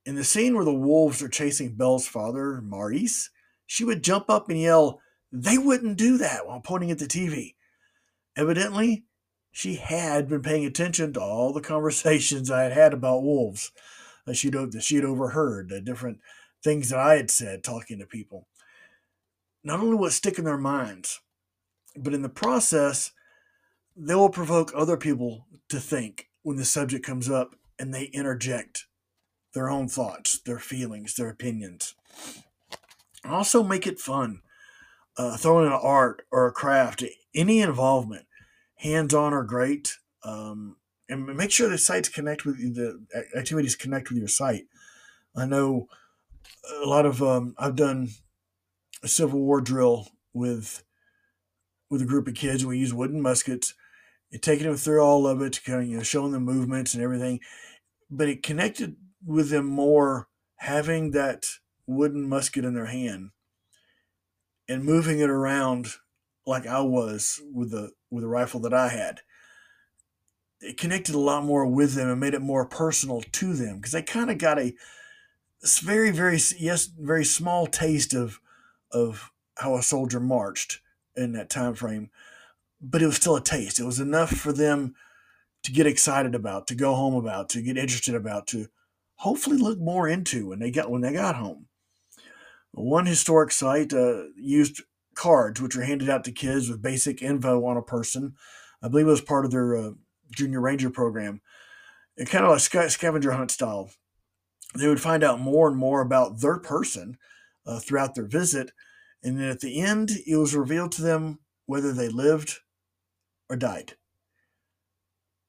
In 0.07 0.15
the 0.15 0.23
scene 0.23 0.55
where 0.55 0.65
the 0.65 0.73
wolves 0.73 1.21
are 1.21 1.29
chasing 1.29 1.75
Belle's 1.75 2.07
father, 2.07 2.63
Maurice, 2.63 3.29
she 3.67 3.85
would 3.85 4.05
jump 4.05 4.31
up 4.31 4.49
and 4.49 4.59
yell, 4.59 5.01
They 5.33 5.59
wouldn't 5.59 5.99
do 5.99 6.17
that 6.19 6.47
while 6.47 6.61
pointing 6.61 6.93
at 6.93 7.01
the 7.01 7.07
TV. 7.07 7.57
Evidently, 8.37 9.05
she 9.51 9.75
had 9.75 10.29
been 10.29 10.43
paying 10.43 10.65
attention 10.65 11.13
to 11.13 11.21
all 11.21 11.53
the 11.53 11.61
conversations 11.73 12.53
I 12.53 12.63
had 12.63 12.73
had 12.73 12.95
about 12.95 13.25
wolves 13.25 13.73
that 14.27 14.37
she'd, 14.37 14.53
that 14.53 14.83
she'd 14.85 15.05
overheard, 15.05 15.71
the 15.71 15.81
different 15.81 16.21
things 16.63 16.91
that 16.91 17.01
I 17.01 17.17
had 17.17 17.31
said 17.31 17.65
talking 17.65 17.99
to 17.99 18.07
people. 18.07 18.47
Not 19.65 19.81
only 19.81 19.97
will 19.97 20.07
it 20.07 20.13
stick 20.13 20.39
in 20.39 20.45
their 20.45 20.57
minds, 20.57 21.21
but 21.97 22.15
in 22.15 22.23
the 22.23 22.29
process, 22.29 23.11
they 23.97 24.15
will 24.15 24.29
provoke 24.29 24.71
other 24.73 24.97
people 24.97 25.49
to 25.69 25.81
think 25.81 26.29
when 26.43 26.59
the 26.59 26.65
subject 26.65 27.05
comes 27.05 27.29
up 27.29 27.57
and 27.77 27.93
they 27.93 28.05
interject 28.05 28.86
their 29.57 29.71
own 29.71 29.89
thoughts, 29.89 30.39
their 30.41 30.59
feelings, 30.59 31.15
their 31.15 31.31
opinions. 31.31 31.95
Also, 33.25 33.63
make 33.63 33.87
it 33.87 33.99
fun. 33.99 34.43
Uh, 35.17 35.39
throw 35.39 35.61
in 35.61 35.67
an 35.67 35.81
art 35.83 36.27
or 36.31 36.47
a 36.47 36.53
craft, 36.53 37.03
any 37.35 37.63
involvement, 37.63 38.27
hands 38.75 39.15
on 39.15 39.33
are 39.33 39.45
great. 39.45 39.97
Um, 40.23 40.77
and 41.09 41.25
make 41.35 41.51
sure 41.51 41.71
the 41.71 41.79
sites 41.79 42.11
connect 42.11 42.45
with 42.45 42.59
the 42.59 43.03
activities 43.35 43.77
connect 43.77 44.11
with 44.11 44.19
your 44.19 44.29
site. 44.29 44.67
I 45.35 45.47
know 45.47 45.89
a 46.83 46.87
lot 46.87 47.07
of 47.07 47.23
um, 47.23 47.55
I've 47.59 47.77
done 47.77 48.11
a 49.03 49.09
Civil 49.09 49.41
War 49.41 49.63
drill 49.63 50.09
with 50.35 50.85
with 51.89 52.03
a 52.03 52.07
group 52.07 52.29
of 52.29 52.35
kids. 52.35 52.67
We 52.67 52.79
use 52.79 52.93
wooden 52.93 53.23
muskets 53.23 53.73
taking 54.43 54.67
them 54.67 54.77
through 54.77 55.01
all 55.01 55.27
of 55.27 55.41
it, 55.41 55.65
kind 55.65 55.81
of 55.81 55.89
you 55.89 55.97
know 55.97 56.03
showing 56.03 56.33
them 56.33 56.45
movements 56.45 56.93
and 56.93 57.03
everything. 57.03 57.41
But 58.11 58.29
it 58.29 58.43
connected 58.43 58.97
with 59.27 59.51
them 59.51 59.67
more 59.67 60.29
having 60.57 61.11
that 61.11 61.47
wooden 61.87 62.29
musket 62.29 62.65
in 62.65 62.75
their 62.75 62.87
hand 62.87 63.31
and 64.69 64.85
moving 64.85 65.19
it 65.21 65.31
around 65.31 65.89
like 66.47 66.67
I 66.67 66.81
was 66.81 67.41
with 67.53 67.71
the 67.71 67.93
with 68.11 68.23
the 68.23 68.29
rifle 68.29 68.61
that 68.61 68.75
I 68.75 68.89
had. 68.89 69.21
It 70.61 70.79
connected 70.79 71.15
a 71.15 71.19
lot 71.19 71.45
more 71.45 71.67
with 71.67 71.95
them 71.95 72.09
and 72.09 72.21
made 72.21 72.35
it 72.35 72.41
more 72.41 72.65
personal 72.65 73.21
to 73.21 73.55
them 73.55 73.77
because 73.77 73.93
they 73.93 74.03
kind 74.03 74.31
of 74.31 74.39
got 74.39 74.59
a 74.59 74.75
very 75.83 76.11
very 76.11 76.39
yes 76.59 76.87
very 76.87 77.25
small 77.25 77.67
taste 77.67 78.15
of 78.15 78.41
of 78.91 79.33
how 79.59 79.77
a 79.77 79.83
soldier 79.83 80.21
marched 80.21 80.81
in 81.17 81.33
that 81.33 81.51
time 81.51 81.75
frame 81.75 82.11
but 82.81 83.03
it 83.03 83.07
was 83.07 83.17
still 83.17 83.37
a 83.37 83.43
taste. 83.43 83.81
It 83.81 83.85
was 83.85 84.01
enough 84.01 84.31
for 84.31 84.53
them 84.53 84.95
to 85.63 85.73
get 85.73 85.87
excited 85.87 86.35
about, 86.35 86.67
to 86.69 86.75
go 86.75 86.95
home 86.95 87.15
about, 87.15 87.49
to 87.51 87.63
get 87.63 87.79
interested 87.79 88.15
about, 88.15 88.47
to 88.49 88.69
hopefully 89.17 89.57
look 89.57 89.79
more 89.79 90.09
into 90.09 90.49
when 90.49 90.59
they 90.59 90.71
got 90.71 90.91
when 90.91 91.01
they 91.01 91.13
got 91.13 91.37
home. 91.37 91.67
One 92.73 93.07
historic 93.07 93.53
site 93.53 93.93
uh, 93.93 94.25
used 94.37 94.83
cards, 95.15 95.61
which 95.61 95.75
were 95.75 95.83
handed 95.83 96.11
out 96.11 96.25
to 96.25 96.33
kids 96.33 96.69
with 96.69 96.83
basic 96.83 97.23
info 97.23 97.65
on 97.65 97.77
a 97.77 97.83
person. 97.83 98.35
I 98.83 98.89
believe 98.89 99.07
it 99.07 99.11
was 99.11 99.23
part 99.23 99.45
of 99.45 99.51
their 99.51 99.77
uh, 99.77 99.91
junior 100.31 100.61
ranger 100.61 100.91
program. 100.91 101.41
It 102.17 102.29
kind 102.29 102.45
of 102.45 102.51
like 102.51 102.91
scavenger 102.91 103.33
hunt 103.33 103.51
style. 103.51 103.91
They 104.75 104.89
would 104.89 105.01
find 105.01 105.25
out 105.25 105.41
more 105.41 105.69
and 105.69 105.77
more 105.77 106.03
about 106.03 106.41
their 106.41 106.59
person 106.59 107.17
uh, 107.67 107.79
throughout 107.79 108.15
their 108.15 108.27
visit, 108.27 108.73
and 109.23 109.39
then 109.39 109.49
at 109.49 109.61
the 109.61 109.81
end, 109.81 110.11
it 110.27 110.37
was 110.37 110.55
revealed 110.55 110.93
to 110.93 111.03
them 111.03 111.39
whether 111.65 111.93
they 111.93 112.09
lived 112.09 112.59
or 113.49 113.57
died. 113.57 113.95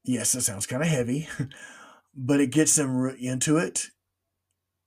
Yes, 0.03 0.31
that 0.31 0.41
sounds 0.41 0.65
kind 0.65 0.81
of 0.81 0.87
heavy, 0.87 1.27
but 2.17 2.41
it 2.41 2.51
gets 2.51 2.75
them 2.75 3.15
into 3.19 3.57
it. 3.57 3.87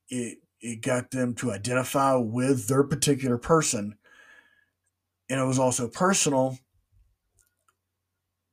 It 0.08 0.38
it 0.60 0.82
got 0.82 1.10
them 1.12 1.34
to 1.36 1.52
identify 1.52 2.16
with 2.16 2.66
their 2.68 2.82
particular 2.82 3.38
person, 3.38 3.96
and 5.30 5.40
it 5.40 5.44
was 5.44 5.58
also 5.58 5.88
personal 5.88 6.58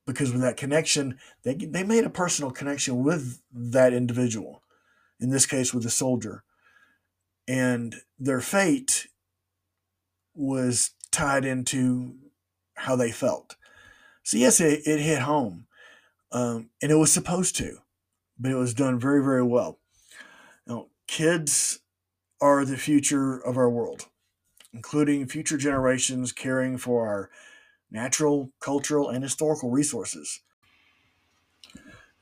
because 0.06 0.32
with 0.32 0.40
that 0.40 0.56
connection, 0.56 1.18
they 1.42 1.54
they 1.54 1.82
made 1.82 2.04
a 2.04 2.10
personal 2.10 2.50
connection 2.50 3.02
with 3.02 3.42
that 3.52 3.92
individual. 3.92 4.62
In 5.20 5.30
this 5.30 5.46
case, 5.46 5.74
with 5.74 5.82
the 5.82 5.90
soldier, 5.90 6.44
and 7.48 7.96
their 8.18 8.40
fate 8.40 9.08
was 10.34 10.92
tied 11.10 11.44
into 11.44 12.14
how 12.74 12.94
they 12.94 13.10
felt. 13.10 13.56
So 14.22 14.36
yes, 14.36 14.60
it, 14.60 14.82
it 14.86 15.00
hit 15.00 15.20
home, 15.20 15.66
um, 16.30 16.70
and 16.80 16.92
it 16.92 16.94
was 16.94 17.12
supposed 17.12 17.56
to, 17.56 17.78
but 18.38 18.50
it 18.50 18.56
was 18.56 18.74
done 18.74 18.98
very, 18.98 19.22
very 19.22 19.42
well. 19.42 19.78
Now, 20.66 20.86
kids 21.06 21.80
are 22.40 22.64
the 22.64 22.76
future 22.76 23.38
of 23.38 23.56
our 23.56 23.70
world, 23.70 24.06
including 24.72 25.26
future 25.26 25.56
generations 25.56 26.32
caring 26.32 26.78
for 26.78 27.06
our 27.06 27.30
natural, 27.90 28.52
cultural, 28.60 29.08
and 29.08 29.22
historical 29.22 29.70
resources. 29.70 30.40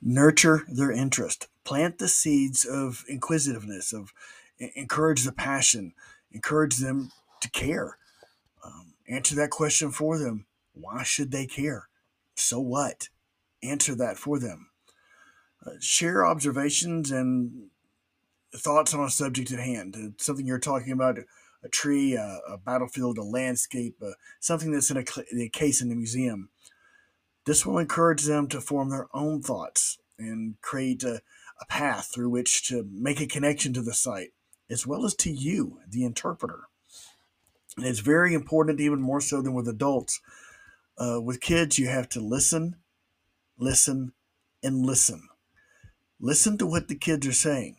Nurture 0.01 0.63
their 0.67 0.91
interest. 0.91 1.47
Plant 1.63 1.97
the 1.97 2.07
seeds 2.07 2.63
of 2.65 3.03
inquisitiveness, 3.09 3.91
of 3.91 4.13
encourage 4.59 5.23
the 5.23 5.33
passion, 5.33 5.93
encourage 6.31 6.77
them 6.77 7.11
to 7.41 7.51
care. 7.51 7.97
Um, 8.63 8.93
answer 9.07 9.35
that 9.35 9.49
question 9.49 9.91
for 9.91 10.17
them. 10.17 10.45
Why 10.73 11.03
should 11.03 11.31
they 11.31 11.45
care? 11.45 11.89
so 12.39 12.59
what? 12.59 13.09
Answer 13.63 13.95
that 13.95 14.17
for 14.17 14.39
them. 14.39 14.69
Share 15.79 16.25
observations 16.25 17.11
and 17.11 17.69
thoughts 18.55 18.93
on 18.93 19.05
a 19.05 19.09
subject 19.09 19.51
at 19.51 19.59
hand. 19.59 20.15
Something 20.17 20.45
you're 20.45 20.59
talking 20.59 20.93
about, 20.93 21.19
a 21.63 21.69
tree, 21.69 22.15
a, 22.15 22.39
a 22.47 22.57
battlefield, 22.57 23.17
a 23.17 23.23
landscape, 23.23 23.97
uh, 24.01 24.11
something 24.39 24.71
that's 24.71 24.91
in 24.91 24.97
a, 24.97 25.03
a 25.39 25.49
case 25.49 25.81
in 25.81 25.89
the 25.89 25.95
museum. 25.95 26.49
This 27.45 27.65
will 27.65 27.77
encourage 27.77 28.23
them 28.23 28.47
to 28.49 28.61
form 28.61 28.89
their 28.89 29.07
own 29.13 29.41
thoughts 29.41 29.97
and 30.19 30.55
create 30.61 31.03
a, 31.03 31.21
a 31.61 31.65
path 31.65 32.11
through 32.13 32.29
which 32.29 32.67
to 32.67 32.87
make 32.91 33.21
a 33.21 33.27
connection 33.27 33.73
to 33.73 33.81
the 33.81 33.93
site, 33.93 34.33
as 34.69 34.85
well 34.85 35.05
as 35.05 35.15
to 35.15 35.31
you, 35.31 35.79
the 35.87 36.03
interpreter. 36.03 36.67
And 37.77 37.85
it's 37.85 37.99
very 37.99 38.33
important, 38.33 38.79
even 38.79 39.01
more 39.01 39.21
so 39.21 39.41
than 39.41 39.53
with 39.53 39.67
adults, 39.67 40.19
uh, 40.97 41.21
with 41.21 41.41
kids, 41.41 41.77
you 41.77 41.87
have 41.87 42.09
to 42.09 42.19
listen, 42.19 42.77
listen, 43.57 44.13
and 44.63 44.85
listen. 44.85 45.29
Listen 46.19 46.57
to 46.57 46.65
what 46.65 46.87
the 46.87 46.95
kids 46.95 47.27
are 47.27 47.33
saying. 47.33 47.77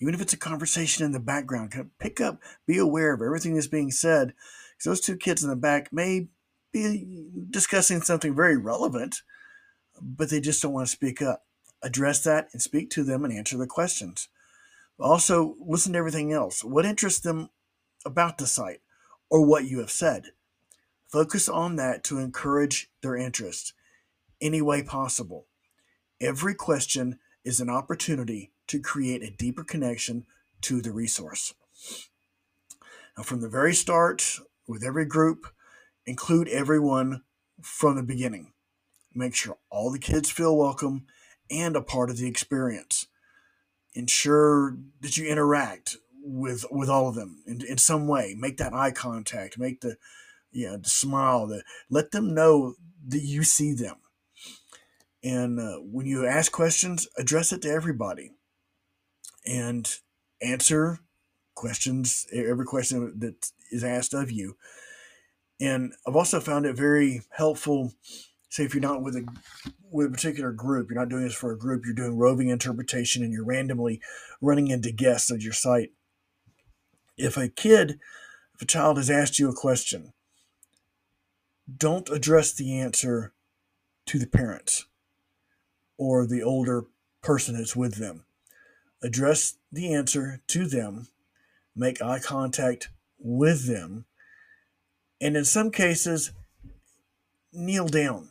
Even 0.00 0.14
if 0.14 0.20
it's 0.20 0.32
a 0.32 0.38
conversation 0.38 1.04
in 1.04 1.12
the 1.12 1.20
background, 1.20 1.70
kind 1.70 1.86
of 1.86 1.98
pick 1.98 2.20
up, 2.20 2.40
be 2.66 2.78
aware 2.78 3.14
of 3.14 3.22
everything 3.22 3.54
that's 3.54 3.66
being 3.66 3.90
said. 3.90 4.34
Because 4.72 4.84
those 4.84 5.00
two 5.00 5.16
kids 5.16 5.42
in 5.42 5.48
the 5.48 5.56
back 5.56 5.92
may 5.92 6.28
be 6.72 7.06
discussing 7.50 8.02
something 8.02 8.34
very 8.34 8.56
relevant, 8.56 9.22
but 10.00 10.28
they 10.28 10.40
just 10.40 10.60
don't 10.60 10.72
want 10.72 10.86
to 10.86 10.92
speak 10.92 11.22
up. 11.22 11.44
Address 11.82 12.22
that 12.24 12.48
and 12.52 12.60
speak 12.60 12.90
to 12.90 13.04
them 13.04 13.24
and 13.24 13.32
answer 13.32 13.56
the 13.56 13.66
questions. 13.66 14.28
Also, 14.98 15.56
listen 15.60 15.92
to 15.92 15.98
everything 15.98 16.32
else. 16.32 16.64
What 16.64 16.84
interests 16.84 17.20
them 17.20 17.50
about 18.04 18.38
the 18.38 18.46
site 18.46 18.80
or 19.30 19.44
what 19.44 19.64
you 19.64 19.78
have 19.78 19.90
said? 19.90 20.26
Focus 21.08 21.48
on 21.48 21.76
that 21.76 22.02
to 22.04 22.18
encourage 22.18 22.90
their 23.02 23.16
interest 23.16 23.72
any 24.40 24.60
way 24.60 24.82
possible. 24.82 25.46
Every 26.20 26.54
question 26.54 27.18
is 27.46 27.60
an 27.60 27.70
opportunity 27.70 28.50
to 28.66 28.80
create 28.80 29.22
a 29.22 29.30
deeper 29.30 29.62
connection 29.62 30.26
to 30.60 30.82
the 30.82 30.90
resource. 30.90 31.54
Now, 33.16 33.22
from 33.22 33.40
the 33.40 33.48
very 33.48 33.72
start, 33.72 34.40
with 34.66 34.82
every 34.82 35.04
group, 35.04 35.46
include 36.04 36.48
everyone 36.48 37.22
from 37.62 37.96
the 37.96 38.02
beginning. 38.02 38.52
Make 39.14 39.36
sure 39.36 39.58
all 39.70 39.92
the 39.92 40.00
kids 40.00 40.28
feel 40.28 40.56
welcome 40.56 41.06
and 41.48 41.76
a 41.76 41.80
part 41.80 42.10
of 42.10 42.18
the 42.18 42.26
experience. 42.26 43.06
Ensure 43.94 44.76
that 45.00 45.16
you 45.16 45.26
interact 45.26 45.96
with 46.22 46.64
with 46.70 46.90
all 46.90 47.08
of 47.08 47.14
them 47.14 47.44
in, 47.46 47.62
in 47.64 47.78
some 47.78 48.08
way. 48.08 48.34
Make 48.36 48.58
that 48.58 48.74
eye 48.74 48.90
contact. 48.90 49.56
Make 49.56 49.80
the 49.80 49.96
know, 50.52 50.76
the 50.76 50.88
smile. 50.88 51.46
The, 51.46 51.62
let 51.88 52.10
them 52.10 52.34
know 52.34 52.74
that 53.06 53.22
you 53.22 53.44
see 53.44 53.72
them. 53.72 53.96
And 55.26 55.58
uh, 55.58 55.78
when 55.78 56.06
you 56.06 56.24
ask 56.24 56.52
questions, 56.52 57.08
address 57.18 57.52
it 57.52 57.62
to 57.62 57.68
everybody, 57.68 58.30
and 59.44 59.92
answer 60.40 61.00
questions. 61.56 62.28
Every 62.32 62.64
question 62.64 63.18
that 63.18 63.50
is 63.72 63.82
asked 63.82 64.14
of 64.14 64.30
you. 64.30 64.56
And 65.60 65.94
I've 66.06 66.14
also 66.14 66.38
found 66.38 66.64
it 66.64 66.76
very 66.76 67.22
helpful. 67.30 67.92
Say 68.50 68.62
if 68.62 68.72
you're 68.72 68.80
not 68.80 69.02
with 69.02 69.16
a 69.16 69.26
with 69.90 70.06
a 70.06 70.10
particular 70.10 70.52
group, 70.52 70.90
you're 70.90 71.00
not 71.00 71.08
doing 71.08 71.24
this 71.24 71.34
for 71.34 71.50
a 71.50 71.58
group, 71.58 71.84
you're 71.84 71.94
doing 71.94 72.16
roving 72.16 72.48
interpretation, 72.48 73.24
and 73.24 73.32
you're 73.32 73.44
randomly 73.44 74.00
running 74.40 74.68
into 74.68 74.92
guests 74.92 75.32
at 75.32 75.42
your 75.42 75.52
site 75.52 75.90
if 77.16 77.36
a 77.36 77.48
kid, 77.48 77.98
if 78.54 78.62
a 78.62 78.66
child 78.66 78.96
has 78.96 79.10
asked 79.10 79.40
you 79.40 79.48
a 79.48 79.54
question, 79.54 80.12
don't 81.76 82.10
address 82.10 82.52
the 82.52 82.78
answer 82.78 83.32
to 84.06 84.20
the 84.20 84.26
parents 84.28 84.86
or 85.98 86.26
the 86.26 86.42
older 86.42 86.84
person 87.22 87.56
that's 87.56 87.76
with 87.76 87.96
them. 87.96 88.24
Address 89.02 89.56
the 89.70 89.92
answer 89.92 90.40
to 90.48 90.66
them, 90.66 91.08
make 91.74 92.02
eye 92.02 92.18
contact 92.18 92.88
with 93.18 93.66
them, 93.66 94.06
and 95.20 95.36
in 95.36 95.44
some 95.44 95.70
cases, 95.70 96.32
kneel 97.52 97.86
down. 97.86 98.30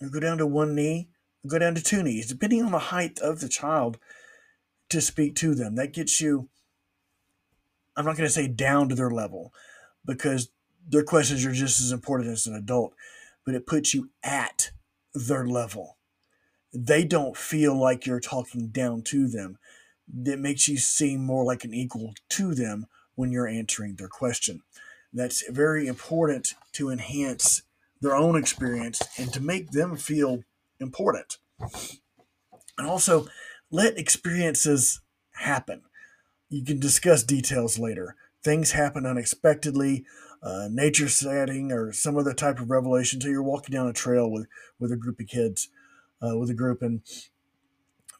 Or 0.00 0.08
go 0.08 0.20
down 0.20 0.38
to 0.38 0.46
one 0.46 0.74
knee, 0.74 1.08
go 1.46 1.58
down 1.58 1.74
to 1.74 1.82
two 1.82 2.02
knees, 2.02 2.26
depending 2.26 2.62
on 2.62 2.72
the 2.72 2.78
height 2.78 3.18
of 3.20 3.40
the 3.40 3.48
child 3.48 3.98
to 4.90 5.00
speak 5.00 5.34
to 5.36 5.54
them. 5.54 5.76
That 5.76 5.92
gets 5.92 6.20
you 6.20 6.48
I'm 7.96 8.04
not 8.04 8.16
going 8.16 8.26
to 8.26 8.32
say 8.32 8.48
down 8.48 8.88
to 8.88 8.94
their 8.94 9.10
level 9.10 9.52
because 10.04 10.50
their 10.86 11.04
questions 11.04 11.44
are 11.44 11.52
just 11.52 11.80
as 11.80 11.92
important 11.92 12.30
as 12.30 12.46
an 12.46 12.54
adult, 12.54 12.94
but 13.44 13.54
it 13.54 13.66
puts 13.66 13.94
you 13.94 14.10
at 14.22 14.70
their 15.14 15.46
level. 15.46 15.98
They 16.72 17.04
don't 17.04 17.36
feel 17.36 17.78
like 17.78 18.06
you're 18.06 18.20
talking 18.20 18.68
down 18.68 19.02
to 19.02 19.28
them. 19.28 19.58
That 20.12 20.38
makes 20.38 20.68
you 20.68 20.76
seem 20.78 21.24
more 21.24 21.44
like 21.44 21.64
an 21.64 21.74
equal 21.74 22.14
to 22.30 22.54
them 22.54 22.86
when 23.14 23.30
you're 23.30 23.48
answering 23.48 23.96
their 23.96 24.08
question. 24.08 24.62
That's 25.12 25.48
very 25.50 25.86
important 25.86 26.54
to 26.72 26.90
enhance 26.90 27.62
their 28.00 28.16
own 28.16 28.36
experience 28.36 29.00
and 29.18 29.32
to 29.32 29.40
make 29.40 29.70
them 29.70 29.96
feel 29.96 30.42
important. 30.80 31.38
And 32.78 32.88
also, 32.88 33.28
let 33.70 33.98
experiences 33.98 35.00
happen 35.32 35.82
you 36.52 36.62
can 36.62 36.78
discuss 36.78 37.22
details 37.22 37.78
later. 37.78 38.14
Things 38.44 38.72
happen 38.72 39.06
unexpectedly, 39.06 40.04
uh, 40.42 40.68
nature 40.70 41.08
setting, 41.08 41.72
or 41.72 41.92
some 41.92 42.18
other 42.18 42.34
type 42.34 42.60
of 42.60 42.70
revelation. 42.70 43.20
So 43.20 43.28
you're 43.28 43.42
walking 43.42 43.72
down 43.72 43.88
a 43.88 43.92
trail 43.92 44.30
with 44.30 44.46
with 44.78 44.92
a 44.92 44.96
group 44.96 45.18
of 45.18 45.28
kids, 45.28 45.70
uh, 46.22 46.36
with 46.36 46.50
a 46.50 46.54
group, 46.54 46.82
and 46.82 47.02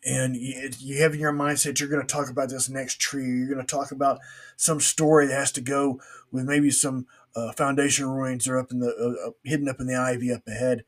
and 0.04 0.36
you, 0.36 1.00
have 1.02 1.14
in 1.14 1.20
your 1.20 1.32
mindset 1.32 1.78
you're 1.78 1.88
going 1.88 2.04
to 2.04 2.12
talk 2.12 2.28
about 2.28 2.48
this 2.48 2.68
next 2.68 3.00
tree. 3.00 3.24
You're 3.24 3.54
going 3.54 3.64
to 3.64 3.76
talk 3.76 3.92
about 3.92 4.18
some 4.56 4.80
story 4.80 5.26
that 5.26 5.34
has 5.34 5.52
to 5.52 5.60
go 5.60 6.00
with 6.32 6.44
maybe 6.44 6.70
some 6.70 7.06
uh, 7.36 7.52
foundation 7.52 8.08
ruins 8.08 8.48
are 8.48 8.58
up 8.58 8.72
in 8.72 8.80
the 8.80 8.88
uh, 8.88 9.30
hidden 9.44 9.68
up 9.68 9.80
in 9.80 9.86
the 9.86 9.96
ivy 9.96 10.32
up 10.32 10.46
ahead, 10.46 10.84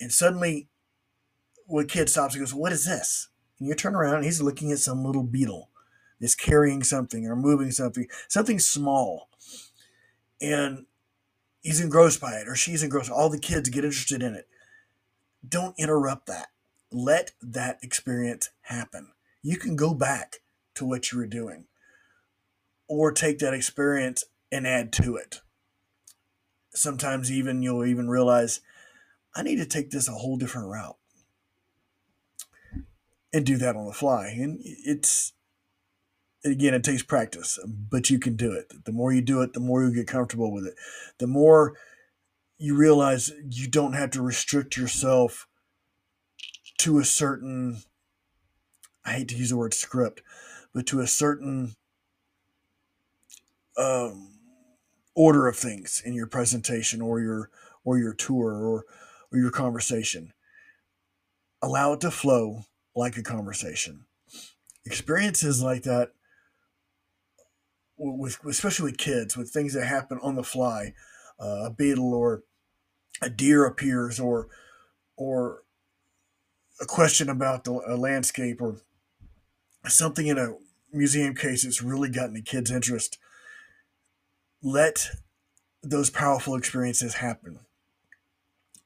and 0.00 0.12
suddenly, 0.12 0.68
one 1.66 1.86
kid 1.86 2.08
stops 2.08 2.34
and 2.34 2.42
goes, 2.42 2.54
"What 2.54 2.72
is 2.72 2.84
this?" 2.84 3.28
And 3.58 3.68
you 3.68 3.74
turn 3.74 3.94
around, 3.94 4.16
and 4.16 4.24
he's 4.24 4.42
looking 4.42 4.72
at 4.72 4.78
some 4.78 5.04
little 5.04 5.24
beetle 5.24 5.70
that's 6.20 6.34
carrying 6.34 6.82
something 6.82 7.26
or 7.26 7.36
moving 7.36 7.70
something, 7.70 8.08
something 8.28 8.58
small. 8.58 9.28
And 10.40 10.86
he's 11.60 11.80
engrossed 11.80 12.20
by 12.20 12.34
it 12.34 12.48
or 12.48 12.54
she's 12.54 12.82
engrossed. 12.82 13.10
All 13.10 13.28
the 13.28 13.38
kids 13.38 13.68
get 13.68 13.84
interested 13.84 14.22
in 14.22 14.34
it. 14.34 14.48
Don't 15.46 15.78
interrupt 15.78 16.26
that. 16.26 16.48
Let 16.90 17.32
that 17.42 17.78
experience 17.82 18.50
happen. 18.62 19.12
You 19.42 19.56
can 19.56 19.76
go 19.76 19.94
back 19.94 20.38
to 20.74 20.84
what 20.84 21.12
you 21.12 21.18
were 21.18 21.26
doing 21.26 21.66
or 22.88 23.12
take 23.12 23.38
that 23.38 23.54
experience 23.54 24.24
and 24.50 24.66
add 24.66 24.92
to 24.94 25.16
it. 25.16 25.40
Sometimes 26.74 27.30
even 27.30 27.62
you'll 27.62 27.84
even 27.84 28.08
realize 28.08 28.60
I 29.34 29.42
need 29.42 29.56
to 29.56 29.66
take 29.66 29.90
this 29.90 30.08
a 30.08 30.12
whole 30.12 30.36
different 30.36 30.68
route 30.68 30.96
and 33.32 33.44
do 33.44 33.56
that 33.58 33.76
on 33.76 33.86
the 33.86 33.92
fly. 33.92 34.28
And 34.28 34.60
it's 34.62 35.32
again, 36.44 36.74
it 36.74 36.84
takes 36.84 37.02
practice, 37.02 37.58
but 37.66 38.10
you 38.10 38.18
can 38.18 38.36
do 38.36 38.52
it. 38.52 38.84
The 38.84 38.92
more 38.92 39.12
you 39.12 39.20
do 39.20 39.42
it, 39.42 39.52
the 39.52 39.60
more 39.60 39.82
you 39.82 39.92
get 39.92 40.06
comfortable 40.06 40.52
with 40.52 40.66
it. 40.66 40.74
The 41.18 41.26
more 41.26 41.74
you 42.58 42.76
realize 42.76 43.32
you 43.48 43.68
don't 43.68 43.92
have 43.92 44.10
to 44.10 44.22
restrict 44.22 44.76
yourself 44.76 45.46
to 46.78 46.98
a 46.98 47.04
certain, 47.04 47.82
I 49.04 49.12
hate 49.12 49.28
to 49.28 49.36
use 49.36 49.50
the 49.50 49.56
word 49.56 49.74
script, 49.74 50.22
but 50.74 50.86
to 50.86 51.00
a 51.00 51.06
certain 51.06 51.76
um, 53.76 54.32
order 55.14 55.46
of 55.46 55.56
things 55.56 56.02
in 56.04 56.14
your 56.14 56.26
presentation 56.26 57.00
or 57.00 57.20
your 57.20 57.50
or 57.84 57.96
your 57.96 58.12
tour 58.12 58.52
or 58.52 58.84
or 59.32 59.38
your 59.38 59.50
conversation. 59.50 60.32
Allow 61.62 61.94
it 61.94 62.00
to 62.02 62.10
flow 62.10 62.64
like 62.94 63.16
a 63.16 63.22
conversation. 63.22 64.04
Experiences 64.84 65.62
like 65.62 65.82
that 65.84 66.10
with 67.96 68.38
especially 68.46 68.92
with 68.92 68.98
kids 68.98 69.36
with 69.36 69.50
things 69.50 69.74
that 69.74 69.86
happen 69.86 70.18
on 70.22 70.36
the 70.36 70.44
fly 70.44 70.94
uh, 71.40 71.64
a 71.66 71.70
beetle 71.70 72.14
or 72.14 72.42
a 73.22 73.30
deer 73.30 73.64
appears 73.64 74.18
or 74.20 74.48
or 75.16 75.62
a 76.80 76.86
question 76.86 77.28
about 77.28 77.64
the 77.64 77.72
a 77.86 77.96
landscape 77.96 78.60
or 78.60 78.76
something 79.86 80.26
in 80.26 80.38
a 80.38 80.54
museum 80.92 81.34
case 81.34 81.64
that's 81.64 81.82
really 81.82 82.08
gotten 82.08 82.34
the 82.34 82.42
kids 82.42 82.70
interest 82.70 83.18
let 84.62 85.08
those 85.82 86.10
powerful 86.10 86.54
experiences 86.54 87.14
happen 87.14 87.60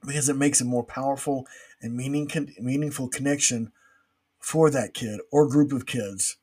because 0.06 0.28
it 0.28 0.36
makes 0.36 0.60
a 0.60 0.64
more 0.64 0.84
powerful 0.84 1.46
and 1.80 1.96
meaning, 1.96 2.30
meaningful 2.60 3.08
connection 3.08 3.72
for 4.38 4.70
that 4.70 4.94
kid 4.94 5.20
or 5.30 5.48
group 5.48 5.72
of 5.72 5.86
kids 5.86 6.36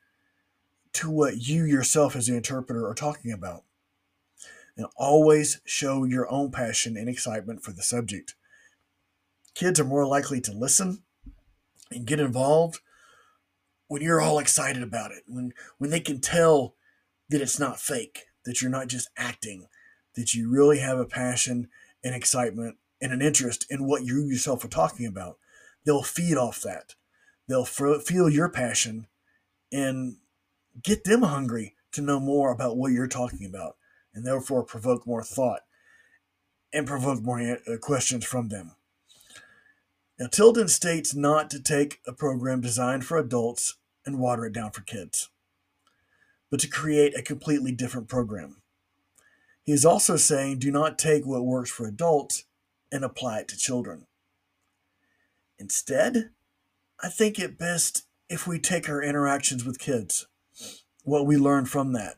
to 0.93 1.09
what 1.09 1.37
you 1.47 1.65
yourself 1.65 2.15
as 2.15 2.27
the 2.27 2.35
interpreter 2.35 2.87
are 2.87 2.95
talking 2.95 3.31
about. 3.31 3.63
And 4.79 4.87
always 4.95 5.59
show 5.65 6.05
your 6.05 6.31
own 6.31 6.51
passion 6.51 6.95
and 6.95 7.09
excitement 7.09 7.61
for 7.61 7.73
the 7.73 7.83
subject. 7.83 8.35
Kids 9.53 9.77
are 9.77 9.83
more 9.83 10.07
likely 10.07 10.39
to 10.39 10.53
listen 10.53 11.03
and 11.91 12.05
get 12.05 12.21
involved 12.21 12.79
when 13.89 14.01
you're 14.01 14.21
all 14.21 14.39
excited 14.39 14.81
about 14.81 15.11
it, 15.11 15.23
when 15.27 15.51
when 15.79 15.89
they 15.89 15.99
can 15.99 16.21
tell 16.21 16.75
that 17.27 17.41
it's 17.41 17.59
not 17.59 17.77
fake, 17.77 18.27
that 18.45 18.61
you're 18.61 18.71
not 18.71 18.87
just 18.87 19.09
acting, 19.17 19.67
that 20.15 20.33
you 20.33 20.49
really 20.49 20.79
have 20.79 20.97
a 20.97 21.05
passion 21.05 21.67
and 22.01 22.15
excitement 22.15 22.77
and 23.01 23.11
an 23.11 23.21
interest 23.21 23.65
in 23.69 23.85
what 23.85 24.05
you 24.05 24.27
yourself 24.27 24.63
are 24.63 24.69
talking 24.69 25.05
about. 25.05 25.39
They'll 25.85 26.03
feed 26.03 26.37
off 26.37 26.61
that. 26.61 26.95
They'll 27.49 27.65
feel 27.65 28.29
your 28.29 28.47
passion 28.47 29.07
and 29.73 30.19
get 30.81 31.03
them 31.03 31.23
hungry 31.23 31.75
to 31.91 32.01
know 32.01 32.21
more 32.21 32.49
about 32.53 32.77
what 32.77 32.93
you're 32.93 33.07
talking 33.07 33.45
about 33.45 33.75
and 34.19 34.27
therefore 34.27 34.63
provoke 34.63 35.07
more 35.07 35.23
thought 35.23 35.61
and 36.73 36.85
provoke 36.85 37.23
more 37.23 37.39
uh, 37.39 37.77
questions 37.79 38.25
from 38.25 38.49
them. 38.49 38.75
Now, 40.19 40.27
Tilden 40.27 40.67
states 40.67 41.15
not 41.15 41.49
to 41.51 41.63
take 41.63 42.01
a 42.05 42.11
program 42.11 42.59
designed 42.59 43.05
for 43.05 43.17
adults 43.17 43.77
and 44.05 44.19
water 44.19 44.45
it 44.45 44.51
down 44.51 44.71
for 44.71 44.81
kids, 44.81 45.29
but 46.51 46.59
to 46.59 46.67
create 46.67 47.17
a 47.17 47.21
completely 47.21 47.71
different 47.71 48.09
program. 48.09 48.57
He 49.63 49.71
is 49.71 49.85
also 49.85 50.17
saying 50.17 50.59
do 50.59 50.69
not 50.69 50.99
take 50.99 51.25
what 51.25 51.45
works 51.45 51.71
for 51.71 51.87
adults 51.87 52.43
and 52.91 53.05
apply 53.05 53.39
it 53.39 53.47
to 53.47 53.57
children. 53.57 54.05
Instead, 55.57 56.31
I 57.01 57.07
think 57.07 57.39
it 57.39 57.57
best 57.57 58.03
if 58.27 58.45
we 58.45 58.59
take 58.59 58.89
our 58.89 59.01
interactions 59.01 59.63
with 59.63 59.79
kids 59.79 60.27
what 61.03 61.25
we 61.25 61.37
learn 61.37 61.65
from 61.65 61.93
that, 61.93 62.17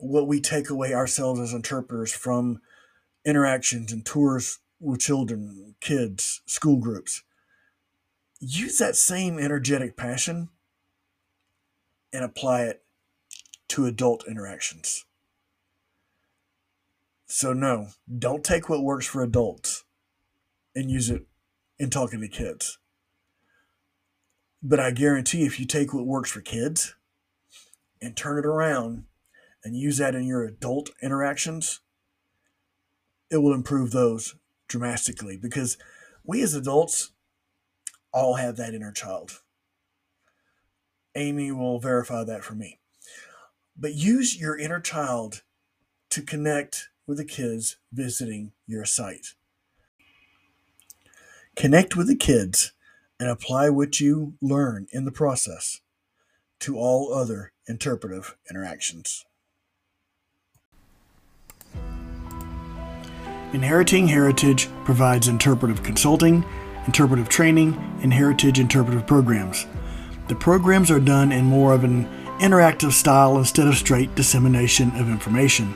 what 0.00 0.26
we 0.26 0.40
take 0.40 0.70
away 0.70 0.94
ourselves 0.94 1.40
as 1.40 1.52
interpreters 1.52 2.12
from 2.12 2.60
interactions 3.24 3.92
and 3.92 4.04
tours 4.04 4.58
with 4.80 5.00
children, 5.00 5.74
kids, 5.80 6.42
school 6.46 6.76
groups. 6.76 7.22
Use 8.40 8.78
that 8.78 8.96
same 8.96 9.38
energetic 9.38 9.96
passion 9.96 10.48
and 12.12 12.24
apply 12.24 12.62
it 12.62 12.82
to 13.68 13.86
adult 13.86 14.24
interactions. 14.26 15.04
So, 17.26 17.52
no, 17.52 17.88
don't 18.18 18.42
take 18.42 18.68
what 18.68 18.82
works 18.82 19.06
for 19.06 19.22
adults 19.22 19.84
and 20.74 20.90
use 20.90 21.10
it 21.10 21.26
in 21.78 21.90
talking 21.90 22.20
to 22.20 22.28
kids. 22.28 22.78
But 24.62 24.80
I 24.80 24.90
guarantee 24.90 25.44
if 25.44 25.60
you 25.60 25.66
take 25.66 25.94
what 25.94 26.06
works 26.06 26.30
for 26.30 26.40
kids 26.40 26.96
and 28.02 28.16
turn 28.16 28.38
it 28.38 28.46
around 28.46 29.04
and 29.64 29.76
use 29.76 29.98
that 29.98 30.14
in 30.14 30.24
your 30.24 30.44
adult 30.44 30.90
interactions, 31.02 31.80
it 33.30 33.38
will 33.38 33.54
improve 33.54 33.90
those 33.90 34.34
dramatically 34.68 35.36
because 35.36 35.76
we 36.24 36.42
as 36.42 36.54
adults 36.54 37.12
all 38.12 38.34
have 38.34 38.56
that 38.56 38.74
inner 38.74 38.92
child. 38.92 39.40
Amy 41.14 41.50
will 41.50 41.78
verify 41.80 42.24
that 42.24 42.44
for 42.44 42.54
me. 42.54 42.78
But 43.76 43.94
use 43.94 44.38
your 44.38 44.58
inner 44.58 44.80
child 44.80 45.42
to 46.10 46.22
connect 46.22 46.88
with 47.06 47.18
the 47.18 47.24
kids 47.24 47.76
visiting 47.92 48.52
your 48.66 48.84
site. 48.84 49.34
Connect 51.56 51.96
with 51.96 52.06
the 52.06 52.16
kids 52.16 52.72
and 53.18 53.28
apply 53.28 53.68
what 53.70 54.00
you 54.00 54.34
learn 54.40 54.86
in 54.92 55.04
the 55.04 55.12
process 55.12 55.80
to 56.60 56.78
all 56.78 57.12
other 57.12 57.52
interpretive 57.66 58.36
interactions. 58.48 59.24
Inheriting 63.52 64.06
Heritage 64.06 64.68
provides 64.84 65.26
interpretive 65.26 65.82
consulting, 65.82 66.44
interpretive 66.86 67.28
training, 67.28 67.74
and 68.00 68.12
heritage 68.12 68.60
interpretive 68.60 69.08
programs. 69.08 69.66
The 70.28 70.36
programs 70.36 70.88
are 70.88 71.00
done 71.00 71.32
in 71.32 71.46
more 71.46 71.74
of 71.74 71.82
an 71.82 72.04
interactive 72.38 72.92
style 72.92 73.36
instead 73.38 73.66
of 73.66 73.74
straight 73.74 74.14
dissemination 74.14 74.90
of 74.90 75.08
information. 75.08 75.74